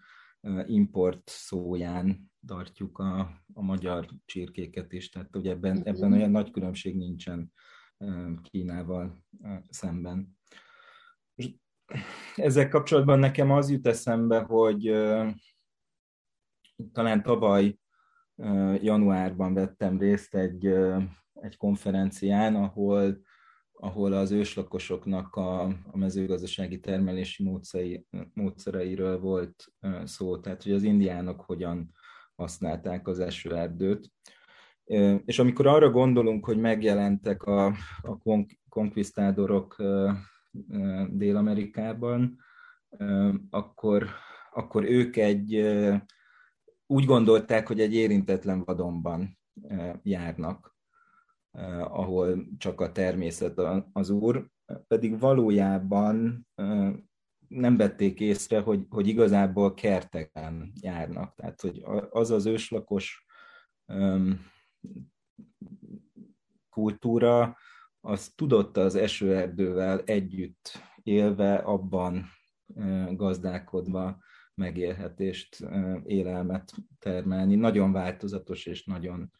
import 0.65 1.21
szóján 1.25 2.31
tartjuk 2.47 2.97
a, 2.97 3.19
a 3.53 3.61
magyar 3.61 4.07
csirkéket 4.25 4.93
is, 4.93 5.09
tehát 5.09 5.35
ugye 5.35 5.51
ebben, 5.51 5.83
ebben 5.83 6.13
olyan 6.13 6.31
nagy 6.31 6.51
különbség 6.51 6.95
nincsen 6.95 7.53
Kínával 8.41 9.23
szemben. 9.69 10.37
Ezzel 12.35 12.69
kapcsolatban 12.69 13.19
nekem 13.19 13.51
az 13.51 13.69
jut 13.69 13.87
eszembe, 13.87 14.39
hogy 14.39 14.83
talán 16.91 17.23
tavaly 17.23 17.79
januárban 18.81 19.53
vettem 19.53 19.97
részt 19.97 20.35
egy, 20.35 20.65
egy 21.33 21.57
konferencián, 21.57 22.55
ahol, 22.55 23.21
ahol 23.81 24.13
az 24.13 24.31
őslakosoknak 24.31 25.35
a, 25.35 25.61
a 25.63 25.97
mezőgazdasági 25.97 26.79
termelési 26.79 27.43
módszeri, 27.43 28.05
módszereiről 28.33 29.19
volt 29.19 29.73
szó, 30.03 30.39
tehát 30.39 30.63
hogy 30.63 30.71
az 30.71 30.83
indiánok 30.83 31.41
hogyan 31.41 31.91
használták 32.35 33.07
az 33.07 33.19
esőerdőt. 33.19 34.11
És 35.25 35.39
amikor 35.39 35.67
arra 35.67 35.89
gondolunk, 35.89 36.45
hogy 36.45 36.57
megjelentek 36.57 37.43
a, 37.43 37.65
a 38.01 38.17
konkvisztádorok 38.69 39.75
Dél-Amerikában, 41.09 42.37
akkor, 43.49 44.07
akkor 44.51 44.83
ők 44.83 45.15
egy 45.15 45.55
úgy 46.85 47.05
gondolták, 47.05 47.67
hogy 47.67 47.79
egy 47.79 47.93
érintetlen 47.93 48.63
vadonban 48.63 49.39
járnak. 50.03 50.77
Ahol 51.83 52.47
csak 52.57 52.81
a 52.81 52.91
természet 52.91 53.61
az 53.93 54.09
úr, 54.09 54.49
pedig 54.87 55.19
valójában 55.19 56.47
nem 57.47 57.77
vették 57.77 58.19
észre, 58.19 58.59
hogy, 58.59 58.85
hogy 58.89 59.07
igazából 59.07 59.73
kerteken 59.73 60.71
járnak. 60.81 61.35
Tehát, 61.35 61.61
hogy 61.61 61.83
az 62.09 62.31
az 62.31 62.45
őslakos 62.45 63.25
kultúra, 66.69 67.57
az 68.01 68.31
tudott 68.35 68.77
az 68.77 68.95
esőerdővel 68.95 70.01
együtt 70.01 70.79
élve, 71.03 71.55
abban 71.55 72.25
gazdálkodva 73.11 74.17
megélhetést, 74.53 75.65
élelmet 76.03 76.73
termelni, 76.99 77.55
nagyon 77.55 77.91
változatos 77.91 78.65
és 78.65 78.83
nagyon 78.85 79.31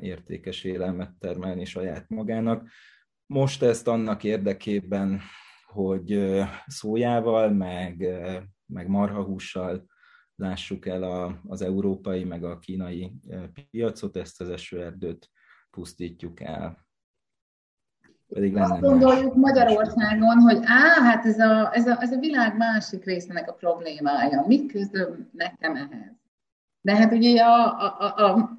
értékes 0.00 0.64
élelmet 0.64 1.12
termelni 1.18 1.64
saját 1.64 2.08
magának. 2.08 2.68
Most 3.26 3.62
ezt 3.62 3.88
annak 3.88 4.24
érdekében, 4.24 5.20
hogy 5.66 6.40
szójával, 6.66 7.50
meg, 7.50 8.08
meg 8.66 8.88
marhahússal 8.88 9.86
lássuk 10.34 10.86
el 10.86 11.02
a, 11.02 11.40
az 11.46 11.62
európai, 11.62 12.24
meg 12.24 12.44
a 12.44 12.58
kínai 12.58 13.12
piacot, 13.70 14.16
ezt 14.16 14.40
az 14.40 14.48
esőerdőt 14.48 15.30
pusztítjuk 15.70 16.40
el. 16.40 16.86
Pedig 18.28 18.52
lenne 18.52 18.72
Azt 18.72 18.80
gondoljuk 18.80 19.34
más. 19.34 19.52
Magyarországon, 19.52 20.38
hogy 20.38 20.58
á, 20.62 21.02
hát 21.02 21.24
ez 21.24 21.38
a, 21.38 21.74
ez, 21.74 21.86
a, 21.86 21.96
ez 22.00 22.12
a 22.12 22.18
világ 22.18 22.56
másik 22.56 23.04
részének 23.04 23.48
a 23.50 23.52
problémája. 23.52 24.44
Mit 24.46 24.72
közöm 24.72 25.28
nekem 25.32 25.76
ehhez? 25.76 26.16
De 26.80 26.96
hát 26.96 27.12
ugye 27.12 27.42
a, 27.42 27.80
a, 27.80 27.96
a, 27.98 28.24
a 28.24 28.58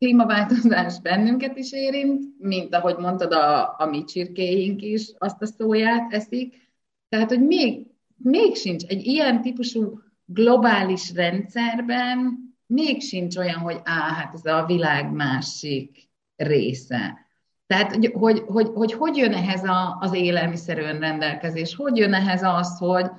klímaváltozás 0.00 1.00
bennünket 1.00 1.56
is 1.56 1.72
érint, 1.72 2.24
mint 2.38 2.74
ahogy 2.74 2.96
mondtad, 2.96 3.32
a, 3.32 3.74
a 3.78 3.86
mi 3.90 4.04
csirkéink 4.04 4.82
is 4.82 5.12
azt 5.18 5.42
a 5.42 5.46
szóját 5.46 6.12
eszik. 6.12 6.68
Tehát, 7.08 7.28
hogy 7.28 7.46
még, 7.46 7.86
még 8.16 8.54
sincs 8.54 8.84
egy 8.84 9.06
ilyen 9.06 9.42
típusú 9.42 10.00
globális 10.24 11.12
rendszerben, 11.12 12.38
még 12.66 13.00
sincs 13.00 13.36
olyan, 13.36 13.58
hogy 13.58 13.80
á, 13.84 14.14
hát 14.14 14.34
ez 14.34 14.44
a 14.44 14.64
világ 14.66 15.12
másik 15.12 16.08
része. 16.36 17.26
Tehát, 17.66 17.94
hogy 17.94 18.10
hogy, 18.12 18.42
hogy, 18.46 18.68
hogy, 18.74 18.92
hogy 18.92 19.16
jön 19.16 19.32
ehhez 19.32 19.64
a, 19.64 19.96
az 20.00 20.14
élelmiszer 20.14 20.78
önrendelkezés, 20.78 21.74
hogy 21.74 21.96
jön 21.96 22.14
ehhez 22.14 22.42
az, 22.42 22.78
hogy, 22.78 23.10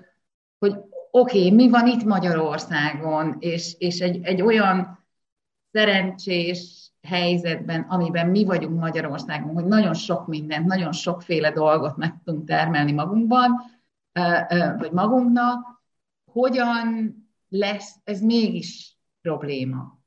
hogy 0.60 0.74
oké, 1.12 1.38
okay, 1.38 1.52
mi 1.52 1.70
van 1.70 1.88
itt 1.88 2.04
Magyarországon, 2.04 3.36
és, 3.40 3.76
és 3.78 4.00
egy, 4.00 4.20
egy 4.24 4.42
olyan 4.42 5.01
szerencsés 5.72 6.92
helyzetben, 7.02 7.82
amiben 7.82 8.30
mi 8.30 8.44
vagyunk 8.46 8.80
Magyarországon, 8.80 9.54
hogy 9.54 9.66
nagyon 9.66 9.94
sok 9.94 10.28
mindent, 10.28 10.66
nagyon 10.66 10.92
sokféle 10.92 11.52
dolgot 11.52 11.98
meg 11.98 12.22
tudunk 12.24 12.48
termelni 12.48 12.92
magunkban, 12.92 13.52
vagy 14.78 14.92
magunknak, 14.92 15.82
hogyan 16.32 17.16
lesz 17.48 17.96
ez 18.04 18.22
mégis 18.22 18.98
probléma? 19.22 20.00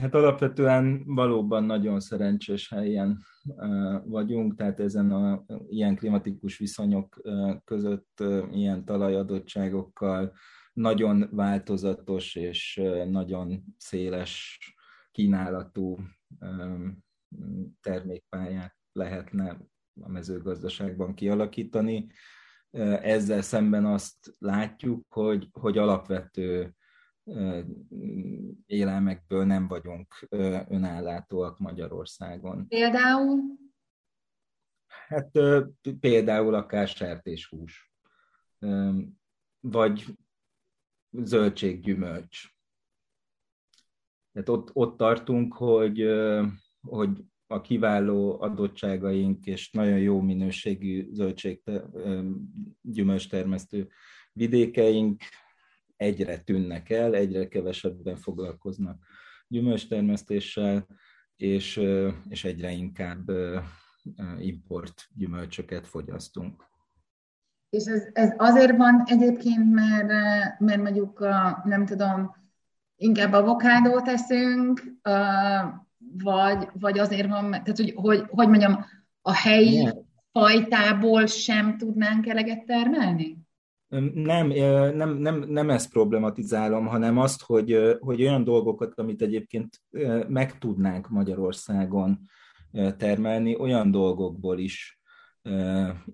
Hát 0.00 0.14
alapvetően 0.14 1.02
valóban 1.06 1.64
nagyon 1.64 2.00
szerencsés 2.00 2.68
helyen 2.68 3.18
vagyunk, 4.04 4.54
tehát 4.54 4.80
ezen 4.80 5.10
a 5.10 5.44
ilyen 5.68 5.96
klimatikus 5.96 6.58
viszonyok 6.58 7.20
között, 7.64 8.22
ilyen 8.52 8.84
talajadottságokkal, 8.84 10.32
nagyon 10.72 11.28
változatos 11.30 12.34
és 12.34 12.80
nagyon 13.06 13.64
széles 13.78 14.58
kínálatú 15.10 15.98
termékpályát 17.80 18.76
lehetne 18.92 19.60
a 20.00 20.08
mezőgazdaságban 20.08 21.14
kialakítani. 21.14 22.06
Ezzel 23.00 23.42
szemben 23.42 23.86
azt 23.86 24.34
látjuk, 24.38 25.12
hogy, 25.12 25.48
hogy 25.52 25.78
alapvető 25.78 26.74
élelmekből 28.66 29.44
nem 29.44 29.68
vagyunk 29.68 30.26
önállátóak 30.68 31.58
Magyarországon. 31.58 32.68
Például? 32.68 33.40
Hát 34.86 35.30
például 36.00 36.54
akár 36.54 36.88
sertéshús, 36.88 37.92
vagy 39.60 40.04
zöldséggyümölcs. 41.12 42.48
Tehát 44.32 44.48
ott, 44.48 44.70
ott 44.72 44.96
tartunk, 44.96 45.54
hogy, 45.54 46.06
hogy 46.80 47.10
a 47.46 47.60
kiváló 47.60 48.40
adottságaink 48.40 49.46
és 49.46 49.70
nagyon 49.70 49.98
jó 49.98 50.20
minőségű 50.20 51.08
zöldség 51.12 51.62
gyümölcstermesztő 52.80 53.88
vidékeink 54.32 55.22
egyre 55.96 56.38
tűnnek 56.38 56.90
el, 56.90 57.14
egyre 57.14 57.48
kevesebben 57.48 58.16
foglalkoznak 58.16 59.06
gyümölcstermesztéssel, 59.48 60.86
és, 61.36 61.82
és 62.28 62.44
egyre 62.44 62.70
inkább 62.70 63.30
import 64.38 65.08
gyümölcsöket 65.14 65.86
fogyasztunk. 65.86 66.70
És 67.72 67.84
ez, 67.84 68.02
ez 68.12 68.32
azért 68.36 68.76
van 68.76 69.02
egyébként, 69.06 69.72
mert, 69.74 70.08
mert 70.58 70.82
mondjuk, 70.82 71.20
a, 71.20 71.62
nem 71.64 71.86
tudom, 71.86 72.34
inkább 72.96 73.32
avokádót 73.32 74.08
eszünk, 74.08 74.82
vagy, 76.22 76.68
vagy 76.72 76.98
azért 76.98 77.28
van, 77.28 77.50
tehát 77.50 77.76
hogy, 77.76 77.92
hogy, 77.96 78.24
hogy 78.28 78.48
mondjam, 78.48 78.84
a 79.22 79.34
helyi 79.34 79.88
fajtából 80.32 81.26
sem 81.26 81.76
tudnánk 81.76 82.26
eleget 82.26 82.64
termelni? 82.64 83.38
Nem, 84.14 84.46
nem, 84.96 85.16
nem, 85.16 85.44
nem 85.48 85.70
ezt 85.70 85.90
problematizálom, 85.90 86.86
hanem 86.86 87.18
azt, 87.18 87.42
hogy, 87.42 87.96
hogy 88.00 88.22
olyan 88.22 88.44
dolgokat, 88.44 88.98
amit 88.98 89.22
egyébként 89.22 89.80
meg 90.28 90.58
tudnánk 90.58 91.08
Magyarországon 91.08 92.20
termelni, 92.96 93.56
olyan 93.56 93.90
dolgokból 93.90 94.58
is 94.58 95.01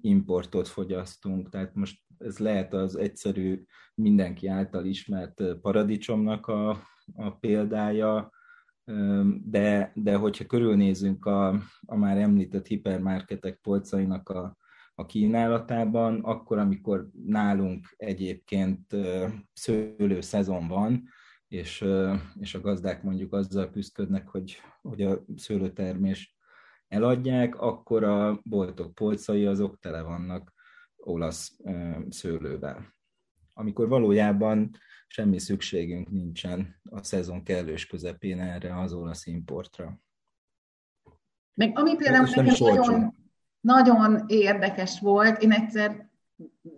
importot 0.00 0.68
fogyasztunk. 0.68 1.48
Tehát 1.48 1.74
most 1.74 2.00
ez 2.18 2.38
lehet 2.38 2.74
az 2.74 2.96
egyszerű, 2.96 3.64
mindenki 3.94 4.46
által 4.46 4.84
ismert 4.84 5.42
paradicsomnak 5.60 6.46
a, 6.46 6.82
a 7.14 7.30
példája, 7.30 8.30
de, 9.44 9.92
de 9.94 10.16
hogyha 10.16 10.44
körülnézünk 10.44 11.26
a, 11.26 11.48
a 11.86 11.96
már 11.96 12.18
említett 12.18 12.66
hipermarketek 12.66 13.58
polcainak 13.62 14.28
a, 14.28 14.56
a 14.94 15.06
kínálatában, 15.06 16.20
akkor, 16.20 16.58
amikor 16.58 17.08
nálunk 17.26 17.94
egyébként 17.96 18.96
szőlő 19.52 20.20
szezon 20.20 20.68
van, 20.68 21.08
és, 21.48 21.84
és 22.40 22.54
a 22.54 22.60
gazdák 22.60 23.02
mondjuk 23.02 23.32
azzal 23.32 23.70
küzdködnek, 23.70 24.28
hogy, 24.28 24.56
hogy 24.82 25.02
a 25.02 25.24
szőlőtermést 25.36 26.37
eladják, 26.88 27.60
akkor 27.60 28.04
a 28.04 28.40
boltok 28.42 28.94
polcai 28.94 29.46
azok 29.46 29.78
tele 29.78 30.02
vannak 30.02 30.52
olasz 30.96 31.58
szőlővel. 32.08 32.96
Amikor 33.52 33.88
valójában 33.88 34.70
semmi 35.06 35.38
szükségünk 35.38 36.10
nincsen 36.10 36.80
a 36.90 37.02
szezon 37.02 37.42
kellős 37.42 37.86
közepén 37.86 38.40
erre 38.40 38.80
az 38.80 38.92
olasz 38.92 39.26
importra. 39.26 40.00
Meg 41.54 41.78
ami 41.78 41.96
például 41.96 42.28
nekem 42.34 42.54
nagyon, 42.58 43.14
nagyon 43.60 44.24
érdekes 44.26 45.00
volt, 45.00 45.42
én 45.42 45.52
egyszer 45.52 46.10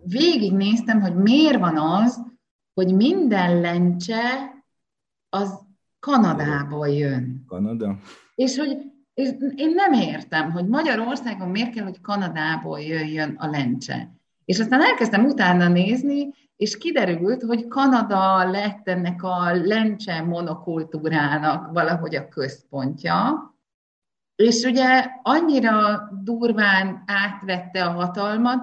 végignéztem, 0.03 1.01
hogy 1.01 1.15
miért 1.15 1.59
van 1.59 1.77
az, 1.77 2.21
hogy 2.73 2.95
minden 2.95 3.59
lencse 3.59 4.53
az 5.29 5.59
Kanadából 5.99 6.89
jön. 6.89 7.43
Kanada? 7.47 7.99
És 8.35 8.57
hogy 8.57 8.90
és 9.21 9.29
én 9.55 9.73
nem 9.73 9.93
értem, 9.93 10.51
hogy 10.51 10.67
Magyarországon 10.67 11.49
miért 11.49 11.73
kell, 11.73 11.83
hogy 11.83 12.01
Kanadából 12.01 12.79
jöjjön 12.79 13.35
a 13.39 13.47
lencse. 13.47 14.11
És 14.45 14.59
aztán 14.59 14.81
elkezdtem 14.81 15.25
utána 15.25 15.67
nézni, 15.67 16.29
és 16.55 16.77
kiderült, 16.77 17.41
hogy 17.41 17.67
Kanada 17.67 18.49
lett 18.49 18.87
ennek 18.87 19.23
a 19.23 19.53
lencse 19.53 20.21
monokultúrának 20.21 21.71
valahogy 21.73 22.15
a 22.15 22.27
központja, 22.27 23.45
és 24.35 24.63
ugye 24.63 25.05
annyira 25.21 26.09
durván 26.23 27.03
átvette 27.05 27.85
a 27.85 27.91
hatalmat, 27.91 28.61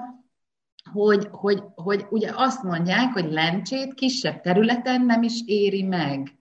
hogy, 0.92 1.29
hogy, 1.31 1.62
hogy 1.75 2.07
ugye 2.11 2.31
azt 2.35 2.62
mondják, 2.62 3.12
hogy 3.12 3.33
lencsét 3.33 3.94
kisebb 3.94 4.40
területen 4.40 5.05
nem 5.05 5.23
is 5.23 5.42
éri 5.47 5.83
meg 5.83 6.38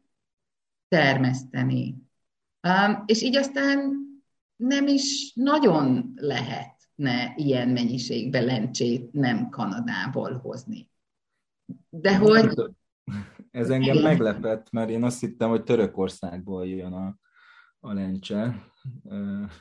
termeszteni. 0.87 1.95
Um, 2.67 3.03
és 3.05 3.21
így 3.21 3.35
aztán 3.35 4.06
nem 4.57 4.87
is 4.87 5.33
nagyon 5.35 6.13
lehetne 6.15 7.33
ilyen 7.35 7.69
mennyiségben 7.69 8.45
lencsét 8.45 9.11
nem 9.11 9.49
Kanadából 9.49 10.37
hozni. 10.37 10.89
De 11.89 12.17
hogy... 12.17 12.75
Ez 13.51 13.69
engem 13.69 13.97
meglepett, 13.97 14.71
mert 14.71 14.89
én 14.89 15.03
azt 15.03 15.19
hittem, 15.19 15.49
hogy 15.49 15.63
Törökországból 15.63 16.67
jön 16.67 16.93
a, 16.93 17.17
a 17.79 17.93
lencse, 17.93 18.63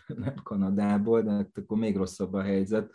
nem 0.07 0.35
Kanadából, 0.43 1.23
de 1.23 1.31
hát 1.31 1.59
akkor 1.59 1.79
még 1.79 1.97
rosszabb 1.97 2.33
a 2.33 2.43
helyzet. 2.43 2.93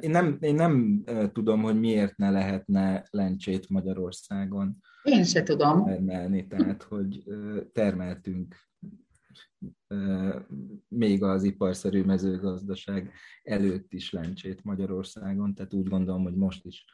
Én 0.00 0.10
nem, 0.10 0.36
én 0.40 0.54
nem 0.54 1.04
tudom, 1.32 1.62
hogy 1.62 1.80
miért 1.80 2.16
ne 2.16 2.30
lehetne 2.30 3.04
lencsét 3.10 3.68
Magyarországon. 3.68 4.76
Én 5.02 5.24
se 5.24 5.42
tudom. 5.42 5.84
Termelni, 5.84 6.46
tehát 6.46 6.82
hogy 6.82 7.24
termeltünk 7.72 8.56
még 10.88 11.22
az 11.22 11.42
iparszerű 11.42 12.02
mezőgazdaság 12.02 13.12
előtt 13.42 13.92
is 13.92 14.12
lencsét 14.12 14.64
Magyarországon, 14.64 15.54
tehát 15.54 15.74
úgy 15.74 15.88
gondolom, 15.88 16.22
hogy 16.22 16.36
most 16.36 16.66
is, 16.66 16.84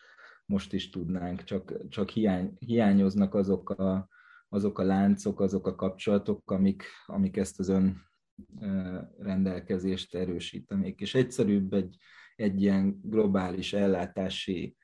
most 0.46 0.72
is 0.72 0.90
tudnánk, 0.90 1.42
csak, 1.42 1.88
csak 1.88 2.11
hiány, 2.11 2.57
hiányoznak 2.59 3.35
azok 3.35 3.70
a, 3.70 4.09
azok 4.49 4.79
a 4.79 4.85
láncok, 4.85 5.40
azok 5.40 5.66
a 5.66 5.75
kapcsolatok, 5.75 6.51
amik, 6.51 6.83
amik 7.07 7.37
ezt 7.37 7.59
az 7.59 7.68
ön 7.68 8.05
rendelkezést 9.18 10.14
erősítenék. 10.14 11.01
És 11.01 11.14
egyszerűbb 11.14 11.72
egy, 11.72 11.96
egy 12.37 12.62
ilyen 12.62 13.01
globális 13.03 13.72
ellátási 13.72 14.77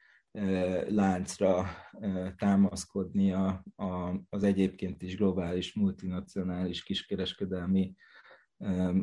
láncra 0.88 1.66
támaszkodni 2.36 3.32
a, 3.32 3.64
a, 3.76 4.20
az 4.28 4.42
egyébként 4.42 5.02
is 5.02 5.16
globális, 5.16 5.74
multinacionális 5.74 6.82
kiskereskedelmi 6.82 7.94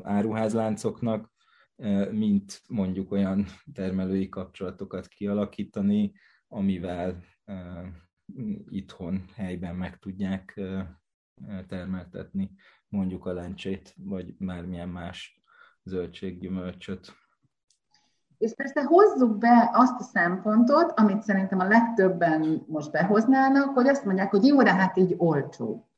áruházláncoknak, 0.02 1.32
mint 2.12 2.62
mondjuk 2.68 3.12
olyan 3.12 3.46
termelői 3.74 4.30
kapcsolatokat 4.30 5.08
kialakítani, 5.08 6.14
amivel 6.48 7.24
itthon 8.70 9.26
helyben 9.34 9.76
meg 9.76 9.98
tudják 9.98 10.62
termeltetni 11.68 12.52
mondjuk 12.88 13.26
a 13.26 13.34
lencsét, 13.34 13.94
vagy 13.98 14.36
bármilyen 14.38 14.90
más 14.90 15.42
zöldséggyümölcsöt. 15.84 17.14
És 18.40 18.54
persze 18.56 18.84
hozzuk 18.84 19.38
be 19.38 19.70
azt 19.74 20.00
a 20.00 20.04
szempontot, 20.04 21.00
amit 21.00 21.24
szerintem 21.24 21.60
a 21.60 21.68
legtöbben 21.68 22.64
most 22.68 22.92
behoznának, 22.92 23.74
hogy 23.74 23.88
azt 23.88 24.06
mondják, 24.06 24.30
hogy 24.32 24.46
jó, 24.46 24.64
de 24.64 24.74
hát 24.74 24.98
így 24.98 25.16
olcsó. 25.18 25.90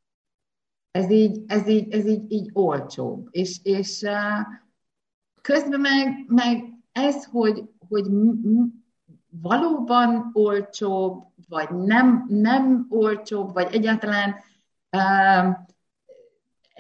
Ez 0.92 1.10
így, 1.10 1.44
ez 1.48 1.68
így, 1.68 1.94
ez 1.94 2.06
így, 2.06 2.32
így 2.32 2.50
olcsóbb. 2.54 3.28
És, 3.32 3.60
és 3.64 4.06
közben 5.42 5.80
meg, 5.80 6.26
meg 6.28 6.74
ez, 6.92 7.26
hogy, 7.26 7.70
hogy 7.90 8.06
valóban 9.42 10.30
olcsóbb, 10.34 11.24
vagy 11.50 11.70
nem, 11.70 12.26
nem 12.28 12.86
olcsóbb, 12.90 13.54
vagy 13.54 13.74
egyáltalán 13.74 14.36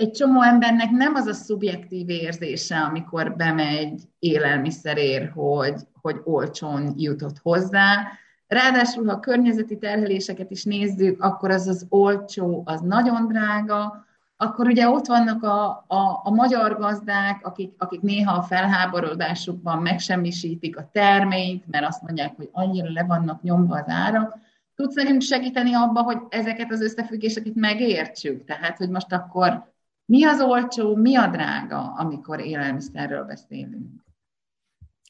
egy 0.01 0.11
csomó 0.11 0.41
embernek 0.41 0.89
nem 0.89 1.13
az 1.15 1.25
a 1.25 1.33
szubjektív 1.33 2.09
érzése, 2.09 2.77
amikor 2.77 3.35
bemegy 3.35 4.01
élelmiszerér, 4.19 5.31
hogy, 5.33 5.75
hogy 6.01 6.15
olcsón 6.23 6.93
jutott 6.97 7.37
hozzá. 7.41 8.07
Ráadásul, 8.47 9.05
ha 9.05 9.11
a 9.11 9.19
környezeti 9.19 9.77
terheléseket 9.77 10.51
is 10.51 10.63
nézzük, 10.63 11.23
akkor 11.23 11.51
az 11.51 11.67
az 11.67 11.85
olcsó, 11.89 12.63
az 12.65 12.81
nagyon 12.81 13.27
drága, 13.27 14.05
akkor 14.37 14.67
ugye 14.67 14.89
ott 14.89 15.05
vannak 15.05 15.43
a, 15.43 15.65
a, 15.87 16.21
a 16.23 16.29
magyar 16.29 16.77
gazdák, 16.77 17.45
akik, 17.45 17.73
akik 17.77 18.01
néha 18.01 18.33
a 18.33 18.41
felháborodásukban 18.41 19.81
megsemmisítik 19.81 20.77
a 20.77 20.89
terményt, 20.91 21.63
mert 21.67 21.87
azt 21.87 22.01
mondják, 22.01 22.35
hogy 22.35 22.49
annyira 22.51 22.91
le 22.91 23.03
vannak 23.03 23.41
nyomva 23.41 23.75
az 23.75 23.87
árak. 23.87 24.37
Tudsz 24.75 24.95
nekünk 24.95 25.21
segíteni 25.21 25.73
abba, 25.73 26.01
hogy 26.01 26.17
ezeket 26.29 26.71
az 26.71 26.81
összefüggéseket 26.81 27.55
megértsük? 27.55 28.45
Tehát, 28.45 28.77
hogy 28.77 28.89
most 28.89 29.13
akkor 29.13 29.70
mi 30.12 30.24
az 30.24 30.41
olcsó, 30.41 30.95
mi 30.95 31.15
a 31.15 31.28
drága, 31.28 31.93
amikor 31.93 32.39
élelmiszerről 32.39 33.24
beszélünk? 33.24 34.04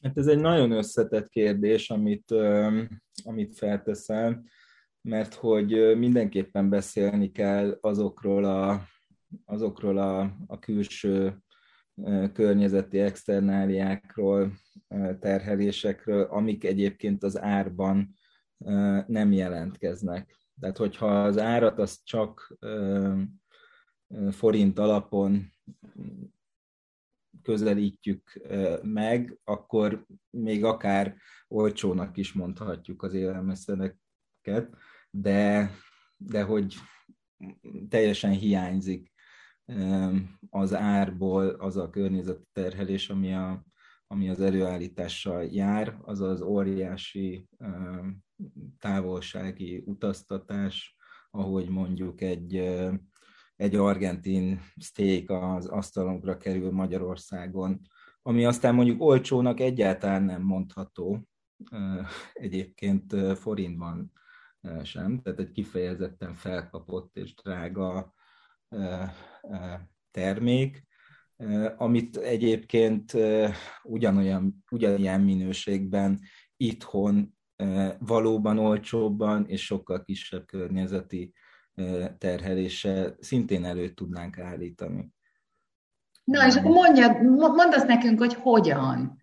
Hát 0.02 0.18
ez 0.18 0.26
egy 0.26 0.38
nagyon 0.38 0.70
összetett 0.70 1.28
kérdés, 1.28 1.90
amit, 1.90 2.30
amit 3.24 3.56
felteszel, 3.56 4.44
mert 5.00 5.34
hogy 5.34 5.98
mindenképpen 5.98 6.68
beszélni 6.68 7.30
kell 7.30 7.78
azokról 7.80 8.44
a, 8.44 8.82
azokról 9.44 9.98
a, 9.98 10.36
a 10.46 10.58
külső 10.58 11.38
környezeti 12.32 12.98
externáliákról, 12.98 14.52
terhelésekről, 15.20 16.22
amik 16.22 16.64
egyébként 16.64 17.22
az 17.22 17.40
árban 17.40 18.14
nem 19.06 19.32
jelentkeznek. 19.32 20.36
Tehát, 20.60 20.76
hogyha 20.76 21.22
az 21.22 21.38
árat 21.38 21.78
azt 21.78 22.04
csak 22.04 22.56
forint 24.30 24.78
alapon 24.78 25.52
közelítjük 27.42 28.40
meg, 28.82 29.38
akkor 29.44 30.06
még 30.30 30.64
akár 30.64 31.16
olcsónak 31.48 32.16
is 32.16 32.32
mondhatjuk 32.32 33.02
az 33.02 33.14
élelmiszereket, 33.14 34.76
de, 35.10 35.70
de 36.16 36.42
hogy 36.42 36.74
teljesen 37.88 38.32
hiányzik 38.32 39.12
az 40.50 40.74
árból 40.74 41.48
az 41.48 41.76
a 41.76 41.90
környezeti 41.90 42.46
terhelés, 42.52 43.10
ami, 43.10 43.34
a, 43.34 43.64
ami 44.06 44.28
az 44.28 44.40
előállítással 44.40 45.44
jár, 45.44 45.98
az 46.02 46.20
az 46.20 46.40
óriási 46.40 47.48
távolsági 48.78 49.82
utaztatás, 49.86 50.96
ahogy 51.30 51.68
mondjuk 51.68 52.20
egy 52.20 52.70
egy 53.62 53.74
argentin 53.74 54.60
steak 54.76 55.30
az 55.30 55.66
asztalunkra 55.66 56.36
kerül 56.36 56.70
Magyarországon, 56.70 57.80
ami 58.22 58.44
aztán 58.44 58.74
mondjuk 58.74 59.00
olcsónak 59.00 59.60
egyáltalán 59.60 60.22
nem 60.22 60.42
mondható, 60.42 61.28
egyébként 62.32 63.16
forintban 63.38 64.12
sem, 64.82 65.20
tehát 65.22 65.38
egy 65.38 65.50
kifejezetten 65.50 66.34
felkapott 66.34 67.16
és 67.16 67.34
drága 67.34 68.14
termék, 70.10 70.86
amit 71.76 72.16
egyébként 72.16 73.16
ugyanolyan, 73.82 74.64
ugyanilyen 74.70 75.20
minőségben 75.20 76.20
itthon 76.56 77.36
valóban 77.98 78.58
olcsóbban 78.58 79.46
és 79.46 79.64
sokkal 79.64 80.04
kisebb 80.04 80.46
környezeti 80.46 81.32
terhelése 82.18 83.14
szintén 83.20 83.64
elő 83.64 83.88
tudnánk 83.88 84.38
állítani. 84.38 85.12
Na, 86.24 86.46
és 86.46 86.54
akkor 86.54 86.70
mondja, 86.70 87.22
mondd 87.32 87.72
azt 87.72 87.86
nekünk, 87.86 88.18
hogy 88.18 88.34
hogyan. 88.34 89.20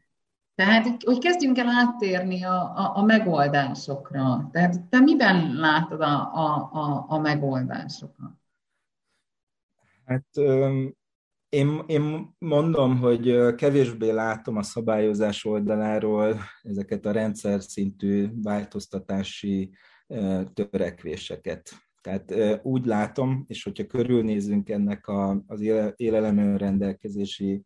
Tehát, 0.56 1.04
hogy 1.04 1.18
kezdjünk 1.18 1.58
el 1.58 1.68
áttérni 1.68 2.44
a, 2.44 2.62
a, 2.62 2.92
a 2.96 3.04
megoldásokra. 3.04 4.50
Tehát 4.52 4.82
te 4.90 5.00
miben 5.00 5.54
látod 5.54 6.02
a, 6.02 6.34
a, 6.34 6.70
a, 6.72 7.06
a 7.08 7.20
megoldásokat? 7.20 8.32
Hát 10.06 10.26
én, 11.50 11.84
én 11.88 12.36
mondom, 12.38 12.98
hogy 12.98 13.56
kevésbé 13.56 14.10
látom 14.10 14.58
a 14.58 14.64
szabályozás 14.64 15.46
oldaláról 15.46 16.40
ezeket 16.62 17.06
a 17.06 17.12
rendszer 17.12 17.62
szintű 17.62 18.30
változtatási 18.42 19.72
törekvéseket. 20.54 21.70
Tehát 22.02 22.60
úgy 22.64 22.86
látom, 22.86 23.46
és 23.48 23.64
hogyha 23.64 23.86
körülnézünk 23.86 24.70
ennek 24.70 25.08
a, 25.08 25.44
az 25.48 25.62
élelem 25.96 26.58
rendelkezési 26.58 27.64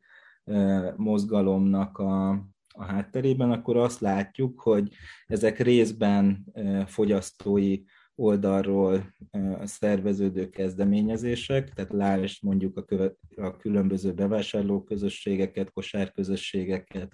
mozgalomnak 0.95 1.97
a, 1.97 2.29
a 2.67 2.83
hátterében, 2.83 3.51
akkor 3.51 3.77
azt 3.77 3.99
látjuk, 3.99 4.61
hogy 4.61 4.93
ezek 5.27 5.59
részben 5.59 6.45
fogyasztói 6.85 7.83
oldalról 8.15 9.15
szerveződő 9.63 10.49
kezdeményezések, 10.49 11.73
tehát 11.73 11.91
lásd 11.91 12.43
mondjuk 12.43 12.77
a, 12.77 12.83
köve, 12.83 13.13
a 13.35 13.57
különböző 13.57 14.13
bevásárlóközösségeket, 14.13 15.71
kosárközösségeket, 15.71 17.11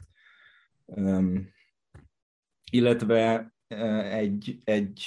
illetve 2.72 3.54
egy, 4.12 4.58
egy 4.64 5.02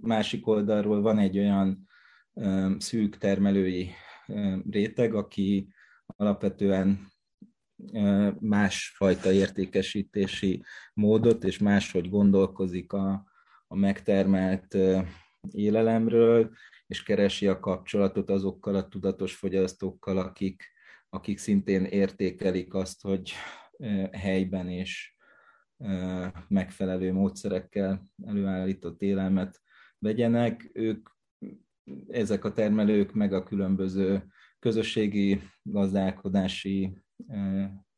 másik 0.00 0.46
oldalról 0.46 1.00
van 1.00 1.18
egy 1.18 1.38
olyan 1.38 1.88
szűk 2.78 3.18
termelői 3.18 3.90
réteg, 4.70 5.14
aki 5.14 5.68
alapvetően 6.06 7.12
másfajta 8.38 9.32
értékesítési 9.32 10.64
módot 10.94 11.44
és 11.44 11.58
máshogy 11.58 12.10
gondolkozik 12.10 12.92
a, 12.92 13.24
a 13.66 13.76
megtermelt 13.76 14.76
élelemről, 15.50 16.50
és 16.86 17.02
keresi 17.02 17.46
a 17.46 17.60
kapcsolatot 17.60 18.30
azokkal 18.30 18.74
a 18.74 18.88
tudatos 18.88 19.34
fogyasztókkal, 19.34 20.18
akik, 20.18 20.62
akik 21.08 21.38
szintén 21.38 21.84
értékelik 21.84 22.74
azt, 22.74 23.02
hogy 23.02 23.32
helyben 24.12 24.68
és 24.68 25.15
megfelelő 26.48 27.12
módszerekkel 27.12 28.10
előállított 28.26 29.02
élelmet 29.02 29.62
vegyenek. 29.98 30.70
Ők, 30.72 31.08
ezek 32.08 32.44
a 32.44 32.52
termelők 32.52 33.12
meg 33.12 33.32
a 33.32 33.42
különböző 33.42 34.26
közösségi 34.58 35.40
gazdálkodási 35.62 37.02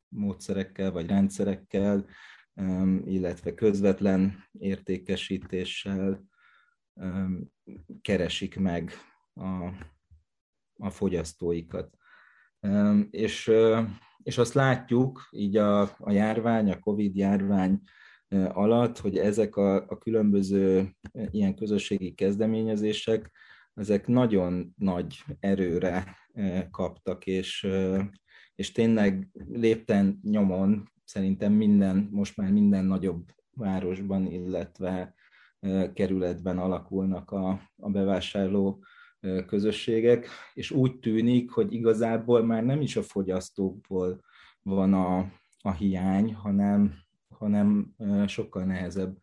módszerekkel 0.07 0.91
vagy 0.91 1.07
rendszerekkel, 1.07 2.05
illetve 3.05 3.53
közvetlen 3.53 4.43
értékesítéssel 4.51 6.23
keresik 8.01 8.59
meg 8.59 8.91
a, 9.33 9.65
a 10.73 10.89
fogyasztóikat. 10.89 11.97
És, 13.09 13.51
és 14.23 14.37
azt 14.37 14.53
látjuk 14.53 15.27
így 15.31 15.57
a, 15.57 15.81
a 15.81 16.11
járvány, 16.11 16.71
a 16.71 16.79
Covid 16.79 17.15
járvány 17.15 17.81
alatt, 18.47 18.97
hogy 18.97 19.17
ezek 19.17 19.55
a, 19.55 19.75
a 19.75 19.97
különböző 19.97 20.95
ilyen 21.31 21.55
közösségi 21.55 22.13
kezdeményezések, 22.13 23.31
ezek 23.73 24.07
nagyon 24.07 24.73
nagy 24.77 25.23
erőre 25.39 26.17
kaptak, 26.71 27.25
és, 27.25 27.67
és 28.55 28.71
tényleg 28.71 29.27
lépten 29.47 30.19
nyomon 30.23 30.89
szerintem 31.03 31.53
minden, 31.53 32.09
most 32.11 32.37
már 32.37 32.51
minden 32.51 32.85
nagyobb 32.85 33.25
városban, 33.53 34.25
illetve 34.25 35.13
kerületben 35.93 36.57
alakulnak 36.57 37.31
a, 37.31 37.61
a 37.77 37.89
bevásárló 37.89 38.83
közösségek, 39.45 40.27
és 40.53 40.71
úgy 40.71 40.99
tűnik, 40.99 41.51
hogy 41.51 41.73
igazából 41.73 42.43
már 42.43 42.63
nem 42.63 42.81
is 42.81 42.95
a 42.95 43.03
fogyasztókból 43.03 44.21
van 44.61 44.93
a, 44.93 45.31
a 45.61 45.71
hiány, 45.71 46.33
hanem, 46.33 46.93
hanem 47.29 47.95
sokkal 48.27 48.63
nehezebb 48.63 49.17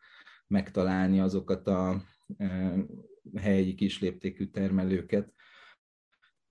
megtalálni 0.47 1.21
azokat 1.21 1.67
a 1.67 2.03
helyi 3.37 3.75
kisléptékű 3.75 4.47
termelőket, 4.47 5.33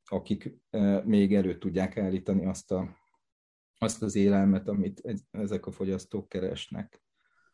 akik 0.05 0.57
még 1.03 1.35
elő 1.35 1.57
tudják 1.57 1.97
állítani 1.97 2.45
azt, 2.45 2.71
a, 2.71 2.89
azt 3.77 4.03
az 4.03 4.15
élelmet, 4.15 4.67
amit 4.67 5.21
ezek 5.31 5.65
a 5.65 5.71
fogyasztók 5.71 6.29
keresnek. 6.29 7.03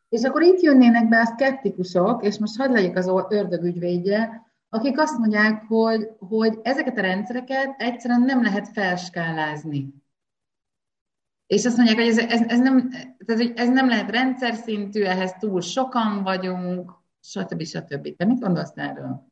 És 0.09 0.23
akkor 0.23 0.41
itt 0.41 0.61
jönnének 0.61 1.09
be 1.09 1.19
a 1.19 1.25
szkeptikusok, 1.25 2.25
és 2.25 2.37
most 2.37 2.57
hadd 2.57 2.71
legyek 2.71 2.97
az 2.97 3.07
ördög 3.29 3.63
ügyvédje, 3.63 4.50
akik 4.73 4.99
azt 4.99 5.17
mondják, 5.17 5.63
hogy, 5.67 6.09
hogy 6.17 6.59
ezeket 6.61 6.97
a 6.97 7.01
rendszereket 7.01 7.75
egyszerűen 7.77 8.21
nem 8.21 8.43
lehet 8.43 8.67
felskálázni. 8.67 9.93
És 11.47 11.65
azt 11.65 11.77
mondják, 11.77 11.97
hogy 11.97 12.07
ez, 12.07 12.17
ez, 12.17 12.41
ez, 12.47 12.59
nem, 12.59 12.89
tehát, 13.25 13.57
ez 13.59 13.69
nem 13.69 13.87
lehet 13.87 14.09
rendszer 14.09 14.53
szintű, 14.53 15.03
ehhez 15.03 15.33
túl 15.39 15.61
sokan 15.61 16.23
vagyunk, 16.23 16.93
stb. 17.19 17.63
stb. 17.63 18.15
Te 18.15 18.25
mit 18.25 18.39
gondolsz 18.39 18.71
erről? 18.75 19.27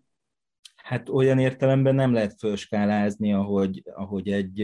Hát 0.75 1.09
olyan 1.09 1.39
értelemben 1.39 1.95
nem 1.95 2.13
lehet 2.13 2.39
felskálázni, 2.39 3.33
ahogy, 3.33 3.83
ahogy 3.93 4.29
egy, 4.29 4.61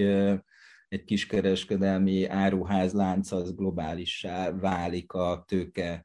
egy 0.87 1.03
kiskereskedelmi 1.03 2.25
áruházlánc 2.25 3.31
az 3.31 3.55
globálissá 3.55 4.51
válik 4.51 5.13
a 5.13 5.43
tőke 5.47 6.03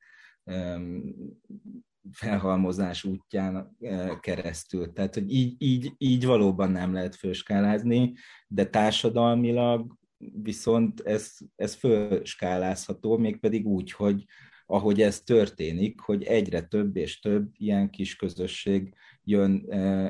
felhalmozás 2.13 3.05
útján 3.05 3.77
keresztül. 4.21 4.93
Tehát, 4.93 5.15
hogy 5.15 5.33
így, 5.33 5.55
így, 5.59 5.93
így 5.99 6.27
valóban 6.27 6.71
nem 6.71 6.93
lehet 6.93 7.15
főskálázni, 7.15 8.13
de 8.49 8.67
társadalmilag 8.67 9.99
viszont 10.43 11.01
ez, 11.01 11.37
ez 11.57 11.75
főskálázható, 11.75 13.17
mégpedig 13.17 13.67
úgy, 13.67 13.93
hogy 13.93 14.25
ahogy 14.67 15.01
ez 15.01 15.23
történik, 15.23 16.01
hogy 16.01 16.23
egyre 16.23 16.61
több 16.63 16.97
és 16.97 17.21
több 17.21 17.51
ilyen 17.57 17.91
kis 17.91 18.17
közösség 18.17 18.95
jön 19.25 19.65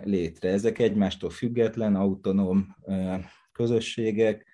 létre. 0.05 0.48
Ezek 0.48 0.79
egymástól 0.79 1.31
független, 1.31 1.94
autonóm 1.94 2.76
közösségek. 3.53 4.46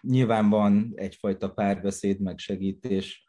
Nyilván 0.00 0.48
van 0.48 0.92
egyfajta 0.94 1.50
párbeszéd, 1.50 2.20
megsegítés 2.20 3.25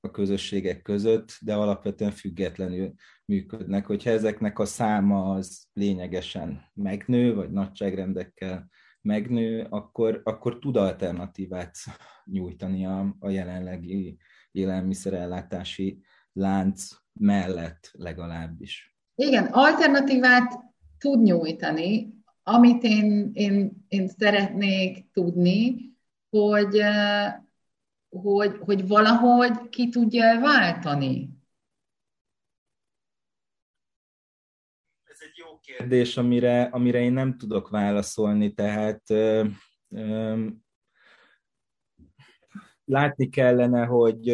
a 0.00 0.10
közösségek 0.10 0.82
között, 0.82 1.38
de 1.40 1.54
alapvetően 1.54 2.10
függetlenül 2.10 2.94
működnek. 3.24 3.86
Hogyha 3.86 4.10
ezeknek 4.10 4.58
a 4.58 4.64
száma 4.64 5.30
az 5.34 5.66
lényegesen 5.72 6.70
megnő, 6.74 7.34
vagy 7.34 7.50
nagyságrendekkel 7.50 8.68
megnő, 9.00 9.66
akkor, 9.70 10.20
akkor 10.24 10.58
tud 10.58 10.76
alternatívát 10.76 11.76
nyújtani 12.24 12.86
a, 12.86 13.16
a 13.18 13.28
jelenlegi 13.28 14.18
élelmiszerellátási 14.52 16.00
lánc 16.32 16.88
mellett 17.12 17.90
legalábbis. 17.92 18.96
Igen, 19.14 19.44
alternatívát 19.44 20.52
tud 20.98 21.22
nyújtani. 21.22 22.14
Amit 22.42 22.82
én, 22.82 23.30
én, 23.32 23.84
én 23.88 24.08
szeretnék 24.08 25.10
tudni, 25.12 25.76
hogy 26.28 26.80
hogy, 28.20 28.56
hogy 28.60 28.88
valahogy 28.88 29.68
ki 29.68 29.88
tudja 29.88 30.40
váltani? 30.40 31.30
Ez 35.04 35.18
egy 35.20 35.36
jó 35.36 35.58
kérdés, 35.58 36.16
amire, 36.16 36.62
amire 36.62 37.00
én 37.00 37.12
nem 37.12 37.36
tudok 37.36 37.68
válaszolni, 37.68 38.52
tehát 38.52 39.10
ö, 39.10 39.44
ö, 39.88 40.46
látni 42.84 43.28
kellene, 43.28 43.84
hogy, 43.84 44.28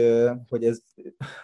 hogy 0.49 0.65
ez, 0.65 0.83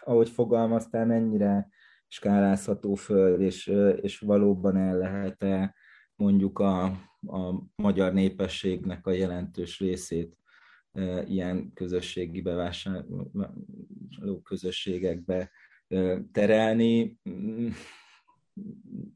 ahogy 0.01 0.29
fogalmaztál, 0.29 1.07
mennyire 1.07 1.69
skálázható 2.09 2.95
föl, 2.95 3.41
és, 3.41 3.67
és 4.01 4.19
valóban 4.19 4.77
el 4.77 4.97
lehet-e 4.97 5.75
mondjuk 6.15 6.59
a, 6.59 6.85
a 7.27 7.63
magyar 7.75 8.13
népességnek 8.13 9.07
a 9.07 9.11
jelentős 9.11 9.79
részét 9.79 10.38
ilyen 11.27 11.73
közösségi 11.75 12.41
bevásárló 12.41 14.41
közösségekbe 14.45 15.51
terelni. 16.33 17.19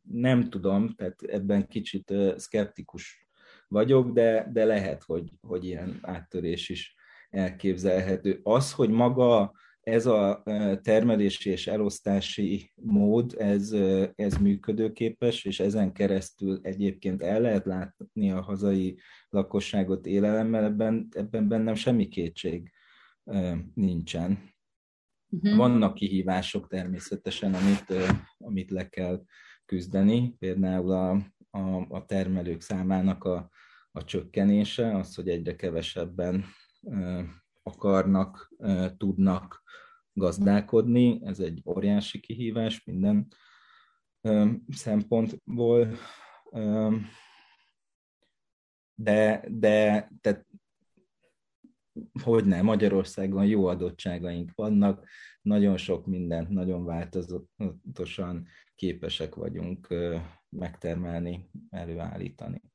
Nem 0.03 0.51
tudom, 0.51 0.95
tehát 0.95 1.23
ebben 1.23 1.69
kicsit 1.69 2.15
szkeptikus 2.37 3.27
vagyok, 3.69 4.13
de, 4.13 4.49
de 4.53 4.65
lehet, 4.65 5.03
hogy, 5.03 5.33
hogy 5.41 5.65
ilyen 5.65 5.99
áttörés 6.03 6.69
is 6.69 6.95
elképzelhető. 7.31 8.41
Az, 8.43 8.73
hogy 8.73 8.91
maga 8.91 9.53
ez 9.83 10.07
a 10.07 10.43
termelési 10.83 11.51
és 11.51 11.67
elosztási 11.67 12.73
mód, 12.75 13.35
ez, 13.39 13.73
ez 14.15 14.37
működőképes, 14.37 15.45
és 15.45 15.61
ezen 15.61 15.93
keresztül 15.93 16.59
egyébként 16.63 17.23
el 17.23 17.41
lehet 17.41 17.65
látni 17.65 18.31
a 18.31 18.41
hazai 18.41 18.99
lakosságot 19.29 20.07
élelemmel, 20.07 20.65
ebben, 20.65 21.09
ebben 21.11 21.49
bennem 21.49 21.75
semmi 21.75 22.09
kétség 22.09 22.73
nincsen. 23.75 24.51
Uh-huh. 25.29 25.57
Vannak 25.57 25.95
kihívások 25.95 26.69
természetesen, 26.69 27.55
amit, 27.55 27.95
amit 28.39 28.71
le 28.71 28.89
kell 28.89 29.25
küzdeni, 29.65 30.35
például 30.39 30.91
a, 30.91 31.11
a, 31.51 31.87
a 31.89 32.05
termelők 32.07 32.61
számának 32.61 33.25
a, 33.25 33.51
a 33.93 34.05
csökkenése, 34.05 34.97
az, 34.97 35.15
hogy 35.15 35.29
egyre 35.29 35.57
kevesebben 35.57 36.45
akarnak, 37.63 38.55
tudnak 38.97 39.63
gazdálkodni. 40.13 41.21
Ez 41.25 41.41
egy 41.41 41.63
óriási 41.65 42.21
kihívás 42.21 42.85
minden 42.85 43.29
szempontból. 44.69 45.97
De, 48.95 49.45
de 49.49 50.09
tehát, 50.21 50.47
hogy 52.23 52.45
nem, 52.45 52.65
Magyarországon 52.65 53.47
jó 53.47 53.67
adottságaink 53.67 54.55
vannak, 54.55 55.09
nagyon 55.43 55.77
sok 55.77 56.07
mindent, 56.07 56.49
nagyon 56.49 56.85
változatosan 56.85 58.47
képesek 58.75 59.35
vagyunk 59.35 59.89
megtermelni, 60.49 61.51
előállítani. 61.71 62.72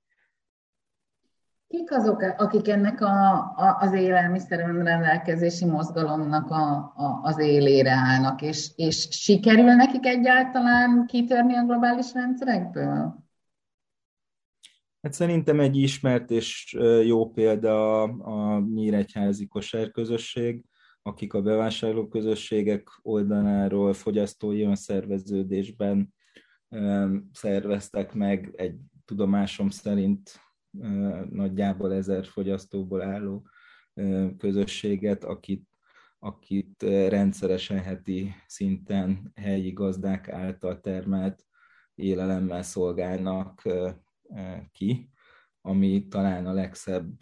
Kik 1.67 1.91
azok, 1.91 2.21
akik 2.38 2.67
ennek 2.67 3.01
a, 3.01 3.34
a, 3.56 3.77
az 3.80 3.93
élelmiszer 3.93 4.60
önrendelkezési 4.60 5.65
mozgalomnak 5.65 6.49
a, 6.49 6.75
a, 6.95 7.19
az 7.23 7.39
élére 7.39 7.91
állnak, 7.91 8.41
és, 8.41 8.71
és 8.75 9.08
sikerül 9.12 9.73
nekik 9.73 10.06
egyáltalán 10.06 11.06
kitörni 11.06 11.56
a 11.56 11.63
globális 11.63 12.13
rendszerekből? 12.13 13.25
Hát 15.01 15.13
szerintem 15.13 15.60
egy 15.60 15.77
ismert 15.77 16.32
és 16.32 16.75
jó 17.03 17.32
példa 17.32 18.01
a, 18.03 18.03
a 18.03 18.60
Nyíregyházi 18.60 19.47
kosárközösség, 19.47 20.65
akik 21.01 21.34
a 21.34 21.41
bevásárló 21.41 22.08
közösségek 22.08 22.99
oldaláról 23.01 23.93
fogyasztói 23.93 24.62
önszerveződésben 24.62 26.13
szerveztek 27.32 28.13
meg 28.13 28.53
egy 28.56 28.75
tudomásom 29.06 29.69
szerint 29.69 30.46
nagyjából 31.29 31.93
ezer 31.93 32.25
fogyasztóból 32.25 33.01
álló 33.01 33.47
közösséget, 34.37 35.23
akit, 35.23 35.67
akit 36.19 36.83
rendszeresen 37.07 37.79
heti 37.79 38.33
szinten 38.47 39.31
helyi 39.35 39.71
gazdák 39.71 40.29
által 40.29 40.79
termelt 40.79 41.45
élelemmel 41.95 42.63
szolgálnak 42.63 43.61
ki, 44.71 45.09
ami 45.61 46.07
talán 46.07 46.45
a 46.45 46.53
legszebb 46.53 47.17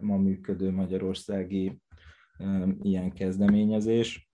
ma 0.00 0.16
működő 0.16 0.70
magyarországi 0.70 1.80
ilyen 2.80 3.12
kezdeményezés. 3.12 4.30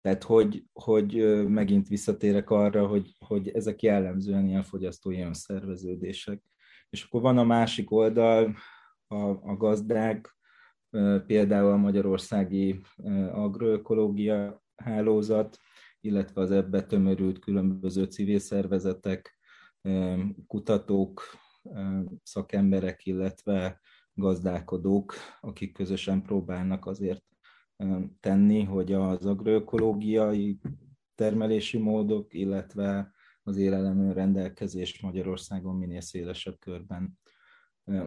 Tehát, 0.00 0.22
hogy, 0.22 0.64
hogy 0.72 1.44
megint 1.48 1.88
visszatérek 1.88 2.50
arra, 2.50 2.86
hogy, 2.86 3.16
hogy 3.18 3.48
ezek 3.48 3.82
jellemzően 3.82 4.46
ilyen 4.46 4.62
fogyasztói 4.62 5.20
önszerveződések. 5.20 6.42
És 6.92 7.04
akkor 7.04 7.20
van 7.20 7.38
a 7.38 7.44
másik 7.44 7.90
oldal, 7.90 8.54
a, 9.06 9.16
a 9.28 9.56
gazdák, 9.56 10.36
például 11.26 11.72
a 11.72 11.76
magyarországi 11.76 12.80
agroökológia 13.32 14.62
hálózat, 14.76 15.58
illetve 16.00 16.40
az 16.40 16.50
ebbe 16.50 16.82
tömörült 16.82 17.38
különböző 17.38 18.04
civil 18.04 18.38
szervezetek, 18.38 19.38
kutatók, 20.46 21.22
szakemberek, 22.22 23.06
illetve 23.06 23.80
gazdálkodók, 24.14 25.14
akik 25.40 25.72
közösen 25.72 26.22
próbálnak 26.22 26.86
azért 26.86 27.24
tenni, 28.20 28.62
hogy 28.64 28.92
az 28.92 29.26
agroökológiai 29.26 30.58
termelési 31.14 31.78
módok, 31.78 32.34
illetve 32.34 33.11
az 33.42 33.56
élelem 33.56 34.12
rendelkezés 34.12 35.00
Magyarországon 35.00 35.76
minél 35.76 36.00
szélesebb 36.00 36.58
körben 36.58 37.18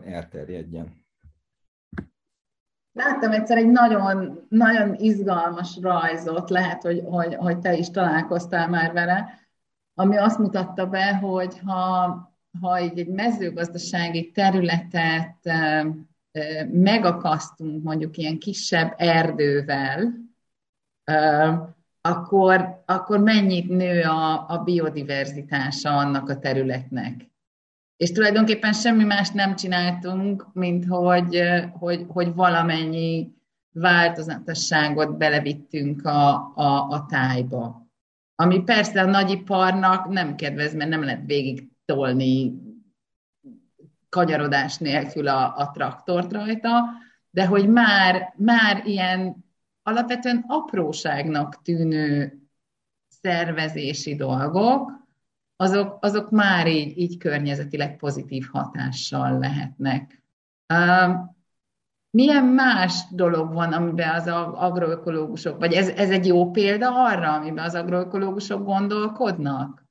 elterjedjen. 0.03 1.03
Láttam 2.91 3.31
egyszer 3.31 3.57
egy 3.57 3.71
nagyon, 3.71 4.45
nagyon 4.49 4.93
izgalmas 4.93 5.77
rajzot, 5.81 6.49
lehet, 6.49 6.81
hogy, 6.81 7.01
hogy, 7.05 7.35
hogy 7.35 7.59
te 7.59 7.77
is 7.77 7.89
találkoztál 7.89 8.69
már 8.69 8.93
vele, 8.93 9.39
ami 9.93 10.17
azt 10.17 10.39
mutatta 10.39 10.87
be, 10.87 11.15
hogy 11.15 11.59
ha, 11.59 12.07
ha 12.61 12.75
egy, 12.75 12.99
egy 12.99 13.07
mezőgazdasági 13.07 14.31
területet 14.31 15.37
megakasztunk 16.71 17.83
mondjuk 17.83 18.17
ilyen 18.17 18.37
kisebb 18.37 18.93
erdővel, 18.97 20.13
akkor, 22.05 22.83
akkor 22.85 23.19
mennyit 23.19 23.69
nő 23.69 24.01
a, 24.01 24.49
a 24.49 24.57
biodiverzitása 24.63 25.97
annak 25.97 26.29
a 26.29 26.39
területnek. 26.39 27.29
És 27.97 28.11
tulajdonképpen 28.11 28.73
semmi 28.73 29.03
más 29.03 29.29
nem 29.29 29.55
csináltunk, 29.55 30.47
mint 30.53 30.85
hogy, 30.85 31.41
hogy, 31.71 32.05
hogy 32.07 32.33
valamennyi 32.33 33.33
változatosságot 33.71 35.17
belevittünk 35.17 36.05
a, 36.05 36.51
a, 36.55 36.89
a 36.89 37.05
tájba. 37.05 37.89
Ami 38.35 38.63
persze 38.63 39.01
a 39.01 39.05
nagyiparnak 39.05 40.07
nem 40.07 40.35
kedvez, 40.35 40.75
mert 40.75 40.89
nem 40.89 41.03
lehet 41.03 41.25
végig 41.25 41.69
tolni 41.85 42.53
kanyarodás 44.09 44.77
nélkül 44.77 45.27
a, 45.27 45.57
a 45.57 45.71
traktort 45.73 46.31
rajta, 46.31 46.83
de 47.29 47.45
hogy 47.45 47.69
már, 47.69 48.33
már 48.37 48.81
ilyen 48.85 49.44
alapvetően 49.87 50.43
apróságnak 50.47 51.61
tűnő 51.61 52.39
szervezési 53.07 54.15
dolgok, 54.15 54.91
azok, 55.55 55.97
azok 56.01 56.29
már 56.29 56.67
így, 56.67 56.97
így 56.97 57.17
környezetileg 57.17 57.97
pozitív 57.97 58.47
hatással 58.51 59.39
lehetnek. 59.39 60.23
Milyen 62.09 62.45
más 62.45 63.03
dolog 63.11 63.53
van, 63.53 63.73
amiben 63.73 64.15
az 64.15 64.27
agroökológusok, 64.53 65.59
vagy 65.59 65.73
ez, 65.73 65.87
ez 65.89 66.09
egy 66.09 66.25
jó 66.25 66.51
példa 66.51 67.03
arra, 67.05 67.33
amiben 67.33 67.65
az 67.65 67.75
agroökológusok 67.75 68.65
gondolkodnak? 68.65 69.85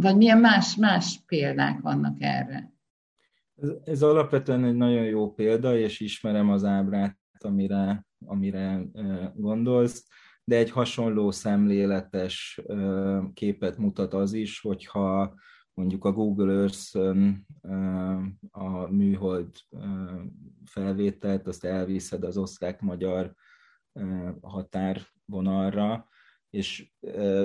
Vagy 0.00 0.16
milyen 0.16 0.38
más, 0.38 0.76
más 0.76 1.20
példák 1.26 1.80
vannak 1.80 2.16
erre? 2.20 2.72
Ez, 3.62 3.68
ez 3.84 4.02
alapvetően 4.02 4.64
egy 4.64 4.76
nagyon 4.76 5.04
jó 5.04 5.32
példa, 5.32 5.76
és 5.76 6.00
ismerem 6.00 6.50
az 6.50 6.64
ábrát, 6.64 7.18
amire, 7.38 8.06
amire 8.26 8.82
gondolsz, 9.34 10.06
de 10.44 10.56
egy 10.56 10.70
hasonló 10.70 11.30
szemléletes 11.30 12.60
képet 13.34 13.76
mutat 13.76 14.14
az 14.14 14.32
is, 14.32 14.60
hogyha 14.60 15.34
mondjuk 15.74 16.04
a 16.04 16.12
Google 16.12 16.52
earth 16.52 16.96
a 18.50 18.90
műhold 18.90 19.48
felvételt, 20.64 21.46
azt 21.46 21.64
elviszed 21.64 22.24
az 22.24 22.36
osztrák-magyar 22.36 23.34
határvonalra, 24.40 26.08
és 26.50 26.92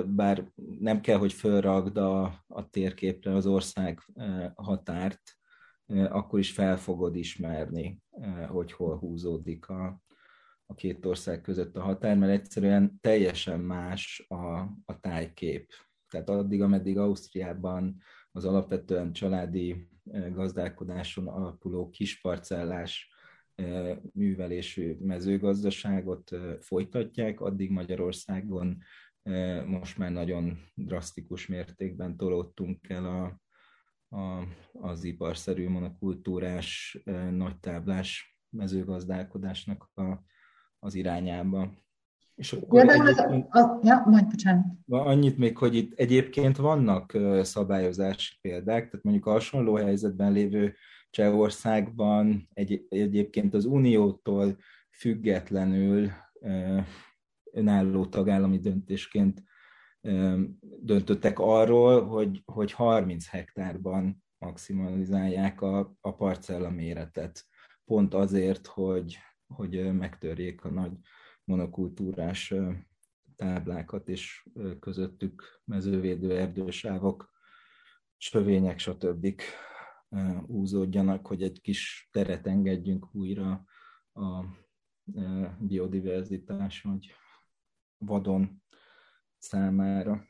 bár 0.06 0.52
nem 0.78 1.00
kell, 1.00 1.18
hogy 1.18 1.32
fölragd 1.32 1.96
a, 1.96 2.22
a 2.46 2.68
térképre 2.68 3.34
az 3.34 3.46
ország 3.46 4.00
határt, 4.54 5.20
akkor 5.86 6.38
is 6.38 6.52
fel 6.52 6.76
fogod 6.76 7.16
ismerni, 7.16 7.98
hogy 8.48 8.72
hol 8.72 8.98
húzódik 8.98 9.68
a, 9.68 10.00
a 10.70 10.74
két 10.74 11.06
ország 11.06 11.40
között 11.40 11.76
a 11.76 11.82
határ, 11.82 12.16
mert 12.16 12.32
egyszerűen 12.32 12.98
teljesen 13.00 13.60
más 13.60 14.24
a, 14.28 14.58
a 14.84 15.00
tájkép. 15.00 15.72
Tehát 16.08 16.28
addig, 16.28 16.62
ameddig 16.62 16.98
Ausztriában 16.98 18.02
az 18.32 18.44
alapvetően 18.44 19.12
családi 19.12 19.88
gazdálkodáson 20.32 21.28
alapuló 21.28 21.90
kisparcellás 21.90 23.10
művelésű 24.12 24.96
mezőgazdaságot 25.00 26.30
folytatják, 26.60 27.40
addig 27.40 27.70
Magyarországon 27.70 28.78
most 29.66 29.98
már 29.98 30.12
nagyon 30.12 30.58
drasztikus 30.74 31.46
mértékben 31.46 32.16
tolódtunk 32.16 32.88
el 32.88 33.04
a, 33.04 33.40
a, 34.16 34.46
az 34.72 35.04
iparszerű 35.04 35.68
monokultúrás, 35.68 36.98
nagytáblás 37.30 38.38
mezőgazdálkodásnak 38.48 39.90
a, 39.94 40.22
az 40.80 40.94
irányába. 40.94 41.70
És 42.34 42.52
akkor 42.52 42.84
ja, 42.84 43.02
az, 43.02 43.24
az, 43.48 43.66
ja, 43.82 44.02
majd 44.06 44.26
bocsánat. 44.26 44.64
Annyit 44.88 45.38
még, 45.38 45.56
hogy 45.56 45.74
itt 45.74 45.98
egyébként 45.98 46.56
vannak 46.56 47.16
szabályozási 47.42 48.34
példák, 48.40 48.88
tehát 48.90 49.04
mondjuk 49.04 49.26
a 49.26 49.30
hasonló 49.30 49.74
helyzetben 49.74 50.32
lévő 50.32 50.74
Csehországban 51.10 52.48
egy, 52.52 52.86
egyébként 52.88 53.54
az 53.54 53.64
Uniótól 53.64 54.56
függetlenül 54.90 56.10
önálló 57.52 58.06
tagállami 58.06 58.58
döntésként 58.58 59.42
döntöttek 60.80 61.38
arról, 61.38 62.06
hogy, 62.06 62.42
hogy 62.44 62.72
30 62.72 63.28
hektárban 63.28 64.24
maximalizálják 64.38 65.60
a, 65.60 65.96
a 66.00 66.14
parcella 66.14 66.70
méretet. 66.70 67.46
Pont 67.84 68.14
azért, 68.14 68.66
hogy, 68.66 69.18
hogy 69.54 69.92
megtörjék 69.92 70.64
a 70.64 70.70
nagy 70.70 70.92
monokultúrás 71.44 72.54
táblákat, 73.36 74.08
és 74.08 74.48
közöttük 74.80 75.62
mezővédő 75.64 76.36
erdősávok, 76.36 77.30
sövények, 78.16 78.78
stb. 78.78 79.42
úzódjanak, 80.46 81.26
hogy 81.26 81.42
egy 81.42 81.60
kis 81.60 82.08
teret 82.12 82.46
engedjünk 82.46 83.14
újra 83.14 83.64
a 84.12 84.44
biodiverzitás, 85.58 86.82
vagy 86.82 87.14
vadon 87.98 88.62
számára. 89.38 90.24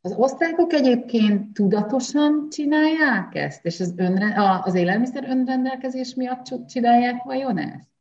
Az 0.00 0.12
osztrákok 0.16 0.72
egyébként 0.72 1.52
tudatosan 1.52 2.48
csinálják 2.50 3.34
ezt, 3.34 3.64
és 3.64 3.80
az, 3.80 3.94
önre, 3.96 4.60
az 4.64 4.74
élelmiszer 4.74 5.24
önrendelkezés 5.24 6.14
miatt 6.14 6.66
csinálják 6.66 7.22
vajon 7.22 7.58
ezt? 7.58 7.97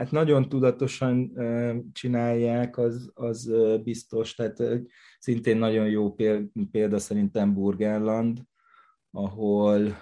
Hát 0.00 0.10
nagyon 0.10 0.48
tudatosan 0.48 1.32
csinálják, 1.92 2.78
az, 2.78 3.10
az 3.14 3.52
biztos, 3.82 4.34
tehát 4.34 4.62
szintén 5.18 5.56
nagyon 5.56 5.88
jó 5.88 6.14
példa 6.70 6.98
szerintem 6.98 7.54
Burgenland, 7.54 8.42
ahol 9.10 9.96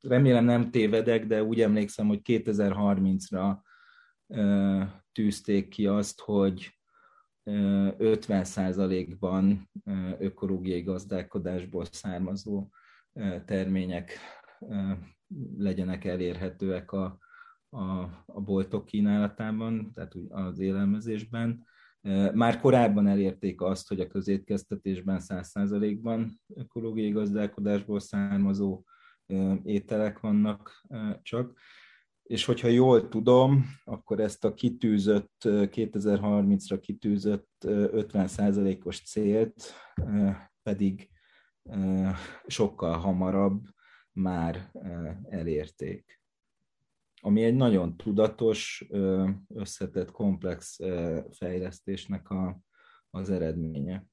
remélem 0.00 0.44
nem 0.44 0.70
tévedek, 0.70 1.26
de 1.26 1.42
úgy 1.42 1.60
emlékszem, 1.60 2.06
hogy 2.06 2.20
2030-ra 2.24 3.56
tűzték 5.12 5.68
ki 5.68 5.86
azt, 5.86 6.20
hogy 6.20 6.78
50%-ban 7.44 9.70
ökológiai 10.18 10.82
gazdálkodásból 10.82 11.84
származó 11.84 12.68
termények 13.44 14.18
legyenek 15.56 16.04
elérhetőek 16.04 16.92
a, 16.92 17.18
a, 17.68 17.84
a 18.26 18.40
boltok 18.40 18.84
kínálatában, 18.84 19.92
tehát 19.94 20.14
az 20.28 20.58
élelmezésben. 20.58 21.64
Már 22.34 22.60
korábban 22.60 23.06
elérték 23.06 23.60
azt, 23.60 23.88
hogy 23.88 24.00
a 24.00 24.06
közétkeztetésben 24.06 25.20
100%-ban 25.22 26.40
ökológiai 26.54 27.10
gazdálkodásból 27.10 28.00
származó 28.00 28.82
ételek 29.62 30.20
vannak 30.20 30.86
csak, 31.22 31.58
és 32.22 32.44
hogyha 32.44 32.68
jól 32.68 33.08
tudom, 33.08 33.64
akkor 33.84 34.20
ezt 34.20 34.44
a 34.44 34.54
kitűzött, 34.54 35.42
2030-ra 35.44 36.78
kitűzött 36.80 37.50
50%-os 37.60 39.00
célt 39.02 39.74
pedig 40.62 41.10
sokkal 42.46 42.98
hamarabb 42.98 43.64
már 44.16 44.70
elérték. 45.28 46.20
Ami 47.20 47.44
egy 47.44 47.54
nagyon 47.54 47.96
tudatos, 47.96 48.86
összetett, 49.48 50.10
komplex 50.10 50.78
fejlesztésnek 51.30 52.30
a, 52.30 52.58
az 53.10 53.30
eredménye. 53.30 54.04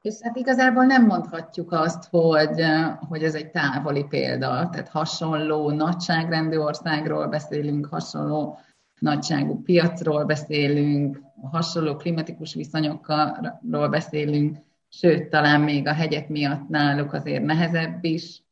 És 0.00 0.14
hát 0.20 0.36
igazából 0.36 0.84
nem 0.84 1.06
mondhatjuk 1.06 1.72
azt, 1.72 2.08
hogy, 2.08 2.62
hogy 3.08 3.22
ez 3.22 3.34
egy 3.34 3.50
távoli 3.50 4.04
példa, 4.04 4.68
tehát 4.72 4.88
hasonló 4.88 5.70
nagyságrendű 5.70 6.56
országról 6.56 7.28
beszélünk, 7.28 7.86
hasonló 7.86 8.58
nagyságú 8.98 9.62
piacról 9.62 10.24
beszélünk, 10.24 11.22
hasonló 11.50 11.96
klimatikus 11.96 12.54
viszonyokról 12.54 13.88
beszélünk, 13.88 14.58
sőt, 14.88 15.28
talán 15.28 15.60
még 15.60 15.86
a 15.86 15.92
hegyek 15.92 16.28
miatt 16.28 16.68
náluk 16.68 17.12
azért 17.12 17.44
nehezebb 17.44 18.04
is. 18.04 18.45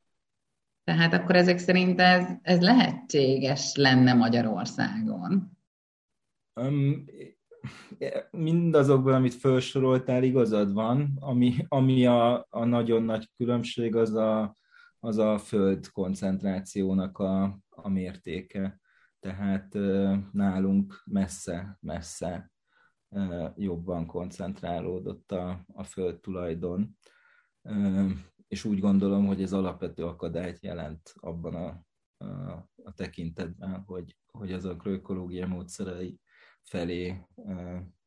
Tehát 0.84 1.12
akkor 1.12 1.36
ezek 1.36 1.58
szerint 1.58 2.00
ez, 2.00 2.26
ez 2.42 2.60
lehetséges 2.60 3.74
lenne 3.74 4.14
Magyarországon. 4.14 5.58
Um, 6.60 7.04
mindazokban, 8.30 9.14
amit 9.14 9.34
felsoroltál, 9.34 10.22
igazad 10.22 10.72
van. 10.72 11.16
Ami, 11.20 11.54
ami 11.68 12.06
a, 12.06 12.46
a 12.50 12.64
nagyon 12.64 13.02
nagy 13.02 13.30
különbség, 13.36 13.96
az 13.96 14.14
a, 14.14 14.56
az 15.00 15.18
a 15.18 15.38
föld 15.38 15.90
koncentrációnak 15.90 17.18
a, 17.18 17.58
a 17.68 17.88
mértéke. 17.88 18.80
Tehát 19.20 19.76
nálunk 20.32 21.02
messze, 21.04 21.78
messze 21.80 22.52
jobban 23.56 24.06
koncentrálódott 24.06 25.32
a, 25.32 25.64
a 25.72 25.84
föld 25.84 26.20
tulajdon. 26.20 26.96
És 28.48 28.64
úgy 28.64 28.80
gondolom, 28.80 29.26
hogy 29.26 29.42
ez 29.42 29.52
alapvető 29.52 30.04
akadályt 30.04 30.62
jelent 30.62 31.12
abban 31.14 31.54
a, 31.54 31.84
a, 32.24 32.52
a 32.84 32.92
tekintetben, 32.94 33.82
hogy, 33.86 34.16
hogy 34.32 34.52
az 34.52 34.64
agroökológia 34.64 35.46
módszerei 35.46 36.20
felé 36.62 37.26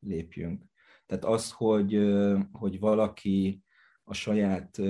lépjünk. 0.00 0.64
Tehát 1.06 1.24
az, 1.24 1.52
hogy, 1.52 2.14
hogy 2.52 2.78
valaki 2.78 3.62
a 4.04 4.14
saját 4.14 4.80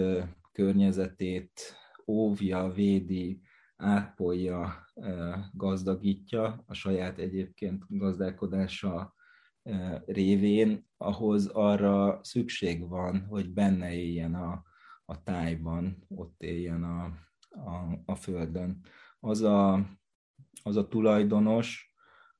környezetét 0.52 1.60
óvja, 2.06 2.72
védi, 2.72 3.40
ápolja, 3.76 4.86
gazdagítja 5.52 6.62
a 6.66 6.74
saját 6.74 7.18
egyébként 7.18 7.84
gazdálkodása 7.88 9.14
révén, 10.06 10.86
ahhoz 10.96 11.46
arra 11.46 12.20
szükség 12.22 12.88
van, 12.88 13.26
hogy 13.26 13.50
benne 13.50 13.92
éljen 13.92 14.34
a, 14.34 14.62
a 15.10 15.22
tájban, 15.22 16.04
ott 16.08 16.42
éljen 16.42 16.84
a, 16.84 17.04
a, 17.50 18.02
a 18.04 18.14
földön. 18.14 18.84
Az 19.20 19.40
a, 19.40 19.88
az 20.62 20.76
a 20.76 20.88
tulajdonos, 20.88 21.94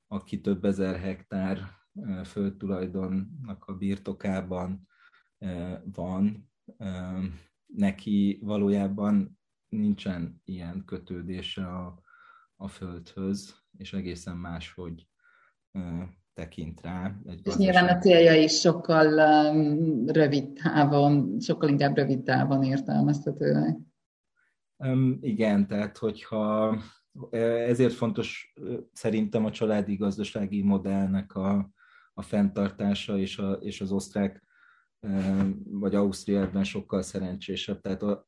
aki 0.07 0.41
több 0.41 0.65
ezer 0.65 0.99
hektár 0.99 1.77
földtulajdonnak 2.23 3.65
a 3.65 3.73
birtokában 3.73 4.87
van, 5.83 6.51
neki 7.65 8.39
valójában 8.41 9.39
nincsen 9.69 10.41
ilyen 10.43 10.85
kötődése 10.85 11.67
a, 11.67 12.01
a 12.55 12.67
földhöz, 12.67 13.55
és 13.77 13.93
egészen 13.93 14.37
más, 14.37 14.73
hogy 14.73 15.07
tekint 16.39 16.81
rá. 16.81 17.15
Egy 17.25 17.41
és 17.43 17.55
nyilván 17.55 17.87
a 17.87 17.97
célja 17.97 18.33
is 18.33 18.59
sokkal 18.59 19.09
rövid 20.05 20.53
távon, 20.53 21.39
sokkal 21.39 21.69
inkább 21.69 21.95
rövid 21.95 22.23
távon 22.23 22.63
értelmezhetőek. 22.63 23.77
Igen, 25.19 25.67
tehát 25.67 25.97
hogyha 25.97 26.77
ezért 27.67 27.93
fontos 27.93 28.53
szerintem 28.93 29.45
a 29.45 29.51
családi 29.51 29.95
gazdasági 29.95 30.61
modellnek 30.61 31.35
a, 31.35 31.71
a 32.13 32.21
fenntartása, 32.21 33.17
és, 33.17 33.37
a, 33.37 33.51
és 33.51 33.81
az 33.81 33.91
osztrák 33.91 34.43
vagy 35.63 35.95
Ausztriában 35.95 36.63
sokkal 36.63 37.01
szerencsésebb. 37.01 37.81
Tehát 37.81 38.03
a, 38.03 38.27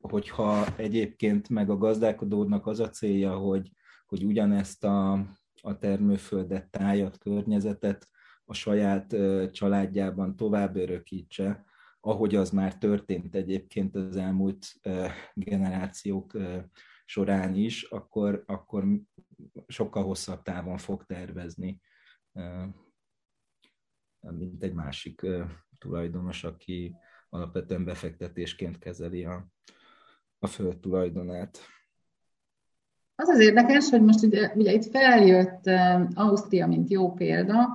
hogyha 0.00 0.76
egyébként 0.76 1.48
meg 1.48 1.70
a 1.70 1.76
gazdálkodónak 1.76 2.66
az 2.66 2.80
a 2.80 2.88
célja, 2.88 3.36
hogy, 3.36 3.72
hogy 4.06 4.24
ugyanezt 4.24 4.84
a, 4.84 5.26
a 5.64 5.78
termőföldet, 5.78 6.70
tájat, 6.70 7.18
környezetet 7.18 8.08
a 8.44 8.54
saját 8.54 9.16
családjában 9.52 10.36
tovább 10.36 10.76
örökítse, 10.76 11.64
ahogy 12.00 12.34
az 12.34 12.50
már 12.50 12.78
történt 12.78 13.34
egyébként 13.34 13.96
az 13.96 14.16
elmúlt 14.16 14.66
generációk 15.34 16.38
során 17.04 17.54
is, 17.54 17.82
akkor, 17.82 18.44
akkor 18.46 18.84
sokkal 19.66 20.02
hosszabb 20.02 20.42
távon 20.42 20.78
fog 20.78 21.04
tervezni, 21.04 21.80
mint 24.20 24.62
egy 24.62 24.72
másik 24.72 25.26
tulajdonos, 25.78 26.44
aki 26.44 26.94
alapvetően 27.28 27.84
befektetésként 27.84 28.78
kezeli 28.78 29.24
a, 29.24 29.48
a 30.38 30.46
föld 30.46 30.78
tulajdonát. 30.78 31.58
Az 33.22 33.28
az 33.28 33.40
érdekes, 33.40 33.90
hogy 33.90 34.02
most 34.02 34.22
ugye, 34.22 34.52
ugye 34.54 34.72
itt 34.72 34.90
feljött 34.90 35.70
Ausztria, 36.14 36.66
mint 36.66 36.90
jó 36.90 37.12
példa, 37.12 37.68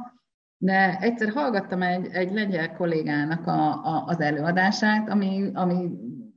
de 0.57 0.97
egyszer 0.99 1.29
hallgattam 1.29 1.81
egy, 1.81 2.07
egy 2.11 2.33
lengyel 2.33 2.75
kollégának 2.75 3.47
a, 3.47 3.85
a, 3.85 4.03
az 4.07 4.19
előadását, 4.19 5.09
ami, 5.09 5.49
ami 5.53 5.89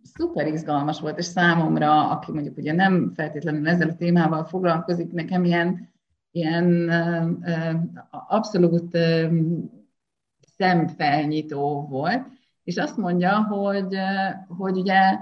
szuper 0.03 0.47
izgalmas 0.47 1.01
volt, 1.01 1.19
és 1.19 1.25
számomra, 1.25 2.11
aki 2.11 2.33
mondjuk 2.33 2.57
ugye 2.57 2.73
nem 2.73 3.13
feltétlenül 3.15 3.69
ezzel 3.69 3.89
a 3.89 3.97
témával 3.97 4.45
foglalkozik, 4.45 5.13
nekem 5.13 5.45
ilyen, 5.45 5.89
ilyen 6.31 6.91
abszolút 8.11 8.99
szemfelnyitó 10.57 11.87
volt, 11.89 12.27
és 12.63 12.77
azt 12.77 12.97
mondja, 12.97 13.45
hogy, 13.45 13.97
hogy 14.49 14.79
ugye 14.79 15.19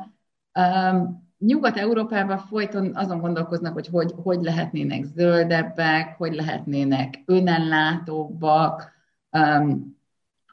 Nyugat-Európában 1.38 2.38
folyton 2.38 2.96
azon 2.96 3.20
gondolkoznak, 3.20 3.72
hogy, 3.72 3.86
hogy 3.86 4.14
hogy 4.22 4.42
lehetnének 4.42 5.04
zöldebbek, 5.04 6.16
hogy 6.16 6.34
lehetnének 6.34 7.22
önellátóbbak, 7.26 8.92
um, 9.32 9.96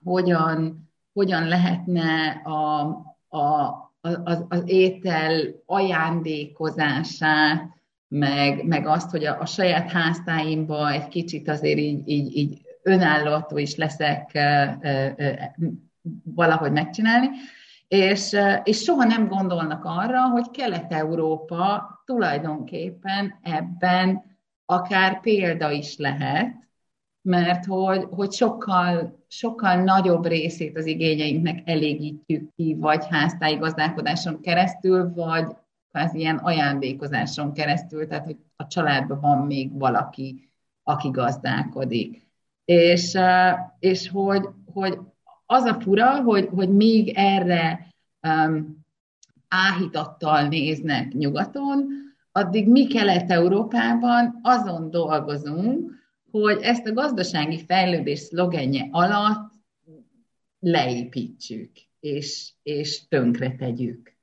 hogyan, 0.03 0.89
hogyan 1.13 1.47
lehetne 1.47 2.41
a, 2.43 2.81
a, 3.38 3.73
az, 4.01 4.45
az 4.47 4.63
étel 4.65 5.41
ajándékozását, 5.65 7.73
meg, 8.07 8.65
meg 8.65 8.88
azt, 8.88 9.11
hogy 9.11 9.25
a, 9.25 9.39
a 9.39 9.45
saját 9.45 9.91
háztáimba 9.91 10.91
egy 10.91 11.07
kicsit 11.07 11.49
azért 11.49 11.79
így, 11.79 12.09
így, 12.09 12.38
így 12.38 12.61
önálló 12.81 13.57
is 13.57 13.75
leszek 13.75 14.36
e, 14.36 14.77
e, 14.81 15.55
valahogy 16.23 16.71
megcsinálni, 16.71 17.27
és, 17.88 18.36
és 18.63 18.81
soha 18.81 19.03
nem 19.03 19.27
gondolnak 19.27 19.86
arra, 19.86 20.29
hogy 20.29 20.51
Kelet-Európa 20.51 21.89
tulajdonképpen 22.05 23.39
ebben 23.41 24.23
akár 24.65 25.21
példa 25.21 25.71
is 25.71 25.97
lehet, 25.97 26.53
mert 27.21 27.65
hogy, 27.65 28.07
hogy 28.09 28.31
sokkal, 28.31 29.23
sokkal 29.27 29.75
nagyobb 29.83 30.25
részét 30.25 30.77
az 30.77 30.86
igényeinknek 30.86 31.69
elégítjük 31.69 32.53
ki, 32.55 32.75
vagy 32.79 33.05
háztáji 33.09 33.55
gazdálkodáson 33.55 34.41
keresztül, 34.41 35.13
vagy 35.13 35.55
az 35.91 36.13
ilyen 36.13 36.38
ajándékozáson 36.38 37.53
keresztül, 37.53 38.07
tehát 38.07 38.25
hogy 38.25 38.38
a 38.55 38.67
családban 38.67 39.19
van 39.19 39.45
még 39.45 39.77
valaki, 39.77 40.51
aki 40.83 41.09
gazdálkodik. 41.09 42.27
És, 42.65 43.17
és 43.79 44.09
hogy, 44.09 44.49
hogy 44.73 44.99
az 45.45 45.63
a 45.63 45.81
fura, 45.81 46.21
hogy, 46.21 46.47
hogy 46.47 46.69
még 46.69 47.11
erre 47.15 47.87
um, 48.27 48.85
áhítattal 49.47 50.47
néznek 50.47 51.13
nyugaton, 51.13 51.87
addig 52.31 52.67
mi 52.67 52.87
Kelet-Európában 52.87 54.39
azon 54.41 54.89
dolgozunk, 54.89 55.91
hogy 56.31 56.61
ezt 56.61 56.87
a 56.87 56.93
gazdasági 56.93 57.65
fejlődés 57.65 58.19
szlogenje 58.19 58.87
alatt 58.91 59.53
leépítsük, 60.59 61.71
és, 61.99 62.53
és 62.63 63.07
tönkre 63.07 63.55
tegyük. 63.55 64.17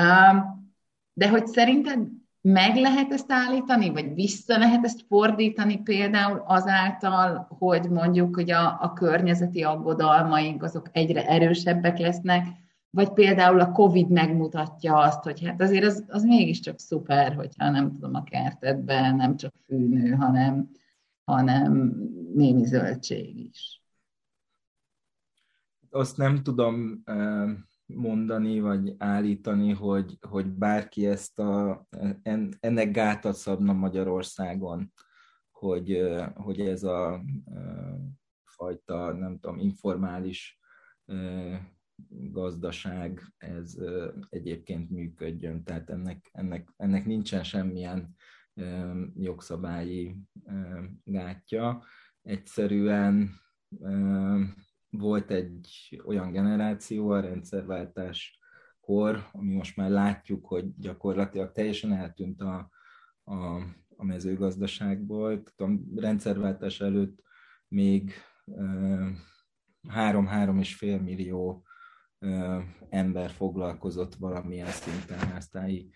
Um, 0.00 0.70
de 1.12 1.28
hogy 1.28 1.46
szerinted 1.46 2.08
meg 2.42 2.76
lehet 2.76 3.12
ezt 3.12 3.32
állítani, 3.32 3.90
vagy 3.90 4.14
vissza 4.14 4.58
lehet 4.58 4.84
ezt 4.84 5.04
fordítani 5.08 5.82
például 5.82 6.42
azáltal, 6.46 7.46
hogy 7.58 7.90
mondjuk, 7.90 8.34
hogy 8.34 8.50
a, 8.50 8.78
a 8.80 8.92
környezeti 8.92 9.62
aggodalmaink 9.62 10.62
azok 10.62 10.88
egyre 10.92 11.26
erősebbek 11.26 11.98
lesznek, 11.98 12.46
vagy 12.90 13.12
például 13.12 13.60
a 13.60 13.72
Covid 13.72 14.10
megmutatja 14.10 14.96
azt, 14.96 15.22
hogy 15.22 15.44
hát 15.44 15.60
azért 15.60 15.84
az, 15.84 16.04
az 16.08 16.22
mégiscsak 16.22 16.78
szuper, 16.78 17.34
hogyha 17.34 17.70
nem 17.70 17.92
tudom, 17.92 18.14
a 18.14 18.24
kertedben 18.24 19.16
nem 19.16 19.36
csak 19.36 19.54
fűnő, 19.66 20.10
hanem, 20.10 20.70
hanem 21.24 21.92
némi 22.34 22.64
zöldség 22.64 23.38
is. 23.38 23.82
Azt 25.90 26.16
nem 26.16 26.42
tudom 26.42 27.02
mondani, 27.94 28.60
vagy 28.60 28.94
állítani, 28.98 29.72
hogy, 29.72 30.18
hogy 30.28 30.46
bárki 30.46 31.06
ezt 31.06 31.38
a, 31.38 31.86
ennek 32.60 32.90
gátat 32.90 33.34
szabna 33.34 33.72
Magyarországon, 33.72 34.92
hogy, 35.50 36.02
hogy 36.34 36.60
ez 36.60 36.82
a 36.82 37.24
fajta, 38.44 39.12
nem 39.12 39.38
tudom, 39.38 39.58
informális 39.58 40.58
gazdaság, 42.08 43.20
ez 43.38 43.76
egyébként 44.28 44.90
működjön. 44.90 45.64
Tehát 45.64 45.90
ennek, 45.90 46.28
ennek, 46.32 46.68
ennek 46.76 47.04
nincsen 47.06 47.44
semmilyen 47.44 48.16
jogszabályi 49.14 50.16
gátja. 51.04 51.84
Egyszerűen 52.22 53.30
volt 54.92 55.30
egy 55.30 56.00
olyan 56.04 56.32
generáció 56.32 57.10
a 57.10 57.20
rendszerváltás 57.20 58.38
kor, 58.80 59.28
ami 59.32 59.52
most 59.54 59.76
már 59.76 59.90
látjuk, 59.90 60.46
hogy 60.46 60.78
gyakorlatilag 60.78 61.52
teljesen 61.52 61.92
eltűnt 61.92 62.40
a, 62.40 62.70
a, 63.24 63.34
a 63.96 64.04
mezőgazdaságból. 64.04 65.42
A 65.56 65.64
rendszerváltás 65.96 66.80
előtt 66.80 67.22
még 67.68 68.12
három-három 69.88 70.58
és 70.58 70.74
fél 70.74 71.00
millió 71.00 71.64
ember 72.88 73.30
foglalkozott 73.30 74.14
valamilyen 74.14 74.70
szinten 74.70 75.18
háztáji 75.18 75.90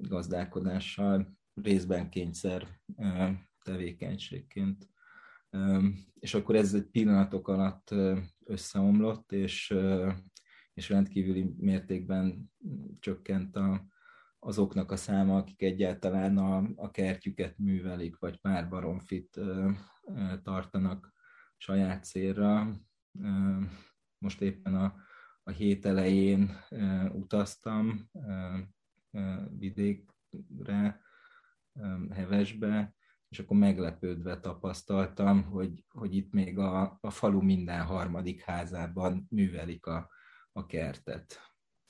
gazdálkodással, 0.00 1.36
részben 1.54 2.10
kényszer 2.10 2.66
tevékenységként. 3.62 4.90
És 6.14 6.34
akkor 6.34 6.54
ez 6.54 6.74
egy 6.74 6.86
pillanatok 6.86 7.48
alatt 7.48 7.94
összeomlott, 8.44 9.32
és, 9.32 9.74
és 10.74 10.88
rendkívüli 10.88 11.54
mértékben 11.58 12.52
csökkent 13.00 13.56
a, 13.56 13.86
azoknak 14.38 14.90
a 14.90 14.96
száma, 14.96 15.36
akik 15.36 15.62
egyáltalán 15.62 16.38
a, 16.38 16.70
a 16.76 16.90
kertjüket 16.90 17.58
művelik, 17.58 18.18
vagy 18.18 18.40
pár 18.40 18.68
baromfit 18.68 19.40
tartanak 20.42 21.12
saját 21.56 22.04
célra. 22.04 22.76
Most 24.18 24.40
éppen 24.40 24.74
a, 24.74 24.94
a 25.42 25.50
hét 25.50 25.86
elején 25.86 26.50
utaztam 27.12 28.10
vidékre, 29.50 31.00
Hevesbe, 32.10 32.94
és 33.32 33.38
akkor 33.38 33.56
meglepődve 33.56 34.40
tapasztaltam, 34.40 35.42
hogy, 35.42 35.84
hogy 35.88 36.16
itt 36.16 36.32
még 36.32 36.58
a, 36.58 36.98
a 37.00 37.10
falu 37.10 37.42
minden 37.42 37.82
harmadik 37.82 38.40
házában 38.40 39.26
művelik 39.30 39.86
a, 39.86 40.10
a 40.52 40.66
kertet, 40.66 41.40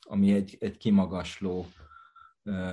ami 0.00 0.32
egy, 0.32 0.56
egy 0.60 0.76
kimagasló 0.76 1.66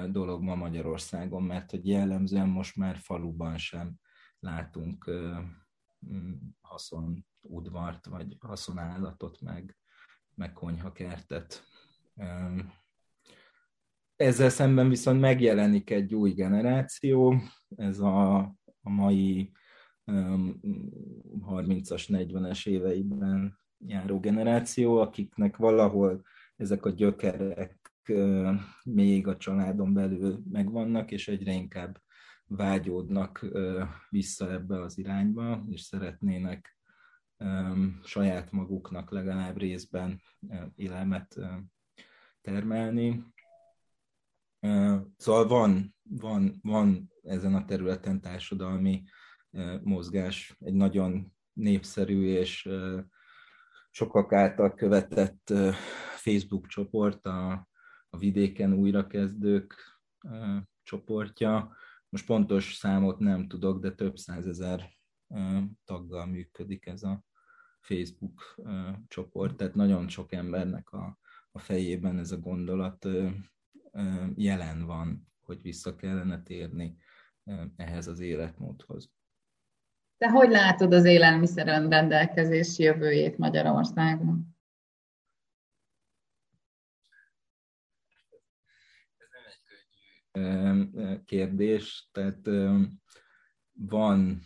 dolog 0.10 0.42
ma 0.42 0.56
Magyarországon, 0.56 1.44
mert 1.44 1.72
hogy 1.72 1.88
jellemzően 1.88 2.48
most 2.48 2.76
már 2.76 2.98
faluban 2.98 3.58
sem 3.58 4.00
látunk 4.40 5.12
haszon 6.62 7.26
udvart, 7.42 8.06
vagy 8.06 8.36
haszonállatot, 8.40 9.42
meg, 9.42 9.78
meg 10.36 10.54
konyhakertet. 10.54 11.64
Ezzel 14.16 14.50
szemben 14.50 14.90
viszont 14.90 15.20
megjelenik 15.20 15.90
egy 15.90 16.16
új 16.16 16.32
generáció, 16.32 17.36
ez 17.76 18.00
a, 18.00 18.54
a 18.90 18.92
mai 18.92 19.52
30-as, 21.48 22.06
40-es 22.08 22.68
éveiben 22.68 23.60
járó 23.78 24.20
generáció, 24.20 24.98
akiknek 24.98 25.58
valahol 25.58 26.26
ezek 26.56 26.86
a 26.86 26.90
gyökerek 26.90 27.78
még 28.84 29.28
a 29.28 29.38
családon 29.38 29.94
belül 29.94 30.44
megvannak, 30.52 31.12
és 31.12 31.28
egyre 31.28 31.52
inkább 31.52 32.02
vágyódnak 32.46 33.46
vissza 34.10 34.52
ebbe 34.52 34.82
az 34.82 34.98
irányba, 34.98 35.66
és 35.70 35.82
szeretnének 35.82 36.78
saját 38.04 38.52
maguknak 38.52 39.12
legalább 39.12 39.58
részben 39.58 40.22
élelmet 40.76 41.40
termelni. 42.42 43.24
Szóval 45.18 45.48
van, 45.48 45.96
van, 46.04 46.60
van 46.62 47.12
ezen 47.24 47.56
a 47.56 47.66
területen 47.66 48.22
társadalmi 48.22 49.04
mozgás, 49.84 50.56
egy 50.60 50.74
nagyon 50.74 51.34
népszerű 51.54 52.24
és 52.24 52.70
sokak 53.90 54.34
által 54.34 54.74
követett 54.74 55.54
Facebook 56.16 56.68
csoport, 56.68 57.26
a, 57.26 57.52
a 58.10 58.18
vidéken 58.18 58.74
újrakezdők 58.74 60.00
csoportja. 60.84 61.76
Most 62.10 62.26
pontos 62.26 62.74
számot 62.74 63.20
nem 63.20 63.48
tudok, 63.48 63.82
de 63.82 63.92
több 63.92 64.18
százezer 64.18 64.90
taggal 65.86 66.26
működik 66.26 66.86
ez 66.86 67.04
a 67.04 67.24
Facebook 67.80 68.56
csoport, 69.08 69.58
tehát 69.58 69.76
nagyon 69.76 70.08
sok 70.08 70.32
embernek 70.32 70.92
a, 70.92 71.18
a 71.52 71.60
fejében 71.60 72.20
ez 72.20 72.32
a 72.32 72.40
gondolat 72.40 73.08
jelen 74.36 74.86
van, 74.86 75.28
hogy 75.40 75.62
vissza 75.62 75.96
kellene 75.96 76.44
térni 76.44 76.98
ehhez 77.76 78.08
az 78.08 78.20
életmódhoz. 78.20 79.12
Te 80.18 80.30
hogy 80.30 80.50
látod 80.50 80.94
az 80.94 81.06
élelmiszer 81.06 81.66
rendelkezés 81.66 82.80
jövőjét 82.80 83.38
Magyarországon? 83.38 84.58
Ez 89.18 89.28
nem 89.32 89.44
egy 89.48 89.62
könnyű 89.64 91.24
kérdés, 91.24 92.10
tehát 92.12 92.48
van, 93.72 94.42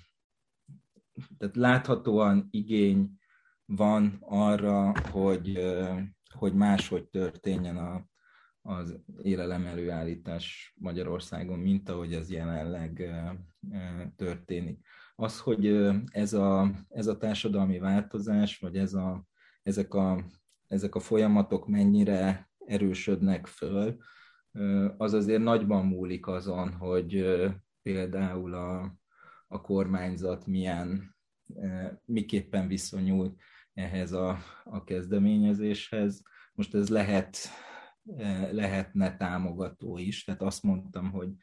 tehát 1.37 1.55
láthatóan 1.55 2.47
igény 2.51 3.19
van 3.65 4.17
arra, 4.19 4.91
hogy, 5.09 5.59
hogy 6.39 6.53
máshogy 6.53 7.07
történjen 7.07 7.77
a, 7.77 8.11
az 8.65 8.99
élelem 9.21 9.65
előállítás 9.65 10.73
Magyarországon, 10.77 11.59
mint 11.59 11.89
ahogy 11.89 12.13
ez 12.13 12.31
jelenleg 12.31 13.13
történik. 14.15 14.79
Az, 15.15 15.39
hogy 15.39 15.67
ez 16.11 16.33
a, 16.33 16.71
ez 16.89 17.07
a 17.07 17.17
társadalmi 17.17 17.79
változás, 17.79 18.57
vagy 18.59 18.77
ez 18.77 18.93
a, 18.93 19.25
ezek, 19.63 19.93
a, 19.93 20.23
ezek 20.67 20.95
a 20.95 20.99
folyamatok 20.99 21.67
mennyire 21.67 22.49
erősödnek 22.65 23.47
föl, 23.47 23.97
az 24.97 25.13
azért 25.13 25.43
nagyban 25.43 25.85
múlik 25.85 26.27
azon, 26.27 26.73
hogy 26.73 27.25
például 27.81 28.53
a, 28.53 28.97
a 29.47 29.61
kormányzat 29.61 30.45
milyen, 30.45 31.15
miképpen 32.05 32.67
viszonyul 32.67 33.35
ehhez 33.73 34.11
a, 34.11 34.37
a 34.63 34.83
kezdeményezéshez. 34.83 36.21
Most 36.53 36.75
ez 36.75 36.89
lehet 36.89 37.37
lehetne 38.51 39.17
támogató 39.17 39.97
is, 39.97 40.23
tehát 40.23 40.41
azt 40.41 40.63
mondtam, 40.63 41.11
hogy, 41.11 41.35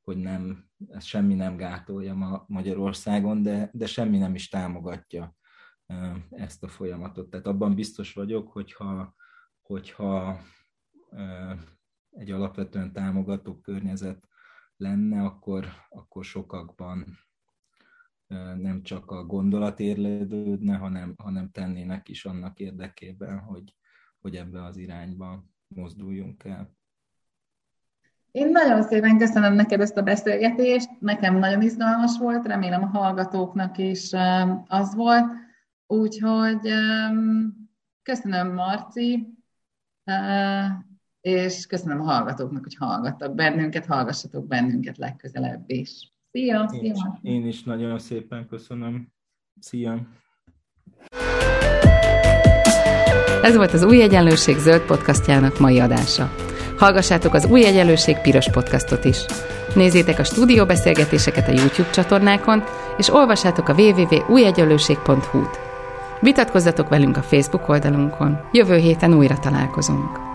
hogy 0.00 0.16
nem, 0.16 0.68
semmi 0.98 1.34
nem 1.34 1.56
gátolja 1.56 2.14
ma 2.14 2.44
Magyarországon, 2.48 3.42
de, 3.42 3.70
de 3.72 3.86
semmi 3.86 4.18
nem 4.18 4.34
is 4.34 4.48
támogatja 4.48 5.34
ezt 6.30 6.62
a 6.62 6.68
folyamatot. 6.68 7.30
Tehát 7.30 7.46
abban 7.46 7.74
biztos 7.74 8.12
vagyok, 8.12 8.52
hogyha, 8.52 9.14
hogyha 9.62 10.40
egy 12.10 12.30
alapvetően 12.30 12.92
támogató 12.92 13.60
környezet 13.60 14.28
lenne, 14.76 15.22
akkor, 15.22 15.66
akkor 15.88 16.24
sokakban 16.24 17.18
nem 18.56 18.82
csak 18.82 19.10
a 19.10 19.24
gondolat 19.24 19.80
érlődődne, 19.80 20.76
hanem, 20.76 21.14
hanem 21.16 21.50
tennének 21.50 22.08
is 22.08 22.24
annak 22.24 22.58
érdekében, 22.58 23.38
hogy, 23.38 23.76
hogy 24.18 24.36
ebbe 24.36 24.64
az 24.64 24.76
irányba 24.76 25.44
mozduljunk 25.68 26.44
el. 26.44 26.74
Én 28.30 28.48
nagyon 28.50 28.82
szépen 28.82 29.18
köszönöm 29.18 29.54
neked 29.54 29.80
ezt 29.80 29.96
a 29.96 30.02
beszélgetést, 30.02 31.00
nekem 31.00 31.38
nagyon 31.38 31.62
izgalmas 31.62 32.18
volt, 32.18 32.46
remélem 32.46 32.82
a 32.82 32.98
hallgatóknak 32.98 33.78
is 33.78 34.12
az 34.66 34.94
volt, 34.94 35.24
úgyhogy 35.86 36.70
köszönöm 38.02 38.54
Marci, 38.54 39.36
és 41.20 41.66
köszönöm 41.66 42.00
a 42.00 42.04
hallgatóknak, 42.04 42.62
hogy 42.62 42.74
hallgattak 42.74 43.34
bennünket, 43.34 43.86
hallgassatok 43.86 44.46
bennünket 44.46 44.96
legközelebb 44.96 45.70
is. 45.70 46.12
Szia! 46.30 46.60
Én, 46.60 46.68
szia. 46.68 46.92
Is, 46.92 47.30
én 47.30 47.46
is 47.46 47.62
nagyon 47.62 47.98
szépen 47.98 48.46
köszönöm. 48.46 49.12
Szia! 49.60 50.06
Ez 53.46 53.56
volt 53.56 53.72
az 53.72 53.82
Új 53.82 54.02
Egyenlőség 54.02 54.58
zöld 54.58 54.80
podcastjának 54.80 55.58
mai 55.58 55.80
adása. 55.80 56.30
Hallgassátok 56.76 57.34
az 57.34 57.46
Új 57.46 57.64
Egyenlőség 57.64 58.18
piros 58.18 58.50
podcastot 58.50 59.04
is. 59.04 59.24
Nézzétek 59.74 60.18
a 60.18 60.24
stúdióbeszélgetéseket 60.24 61.48
a 61.48 61.52
YouTube 61.52 61.90
csatornákon, 61.90 62.64
és 62.96 63.12
olvassátok 63.12 63.68
a 63.68 63.74
www.újegyenlőség.hu-t. 63.74 65.58
Vitatkozzatok 66.20 66.88
velünk 66.88 67.16
a 67.16 67.22
Facebook 67.22 67.68
oldalunkon. 67.68 68.38
Jövő 68.52 68.76
héten 68.76 69.14
újra 69.14 69.38
találkozunk. 69.38 70.25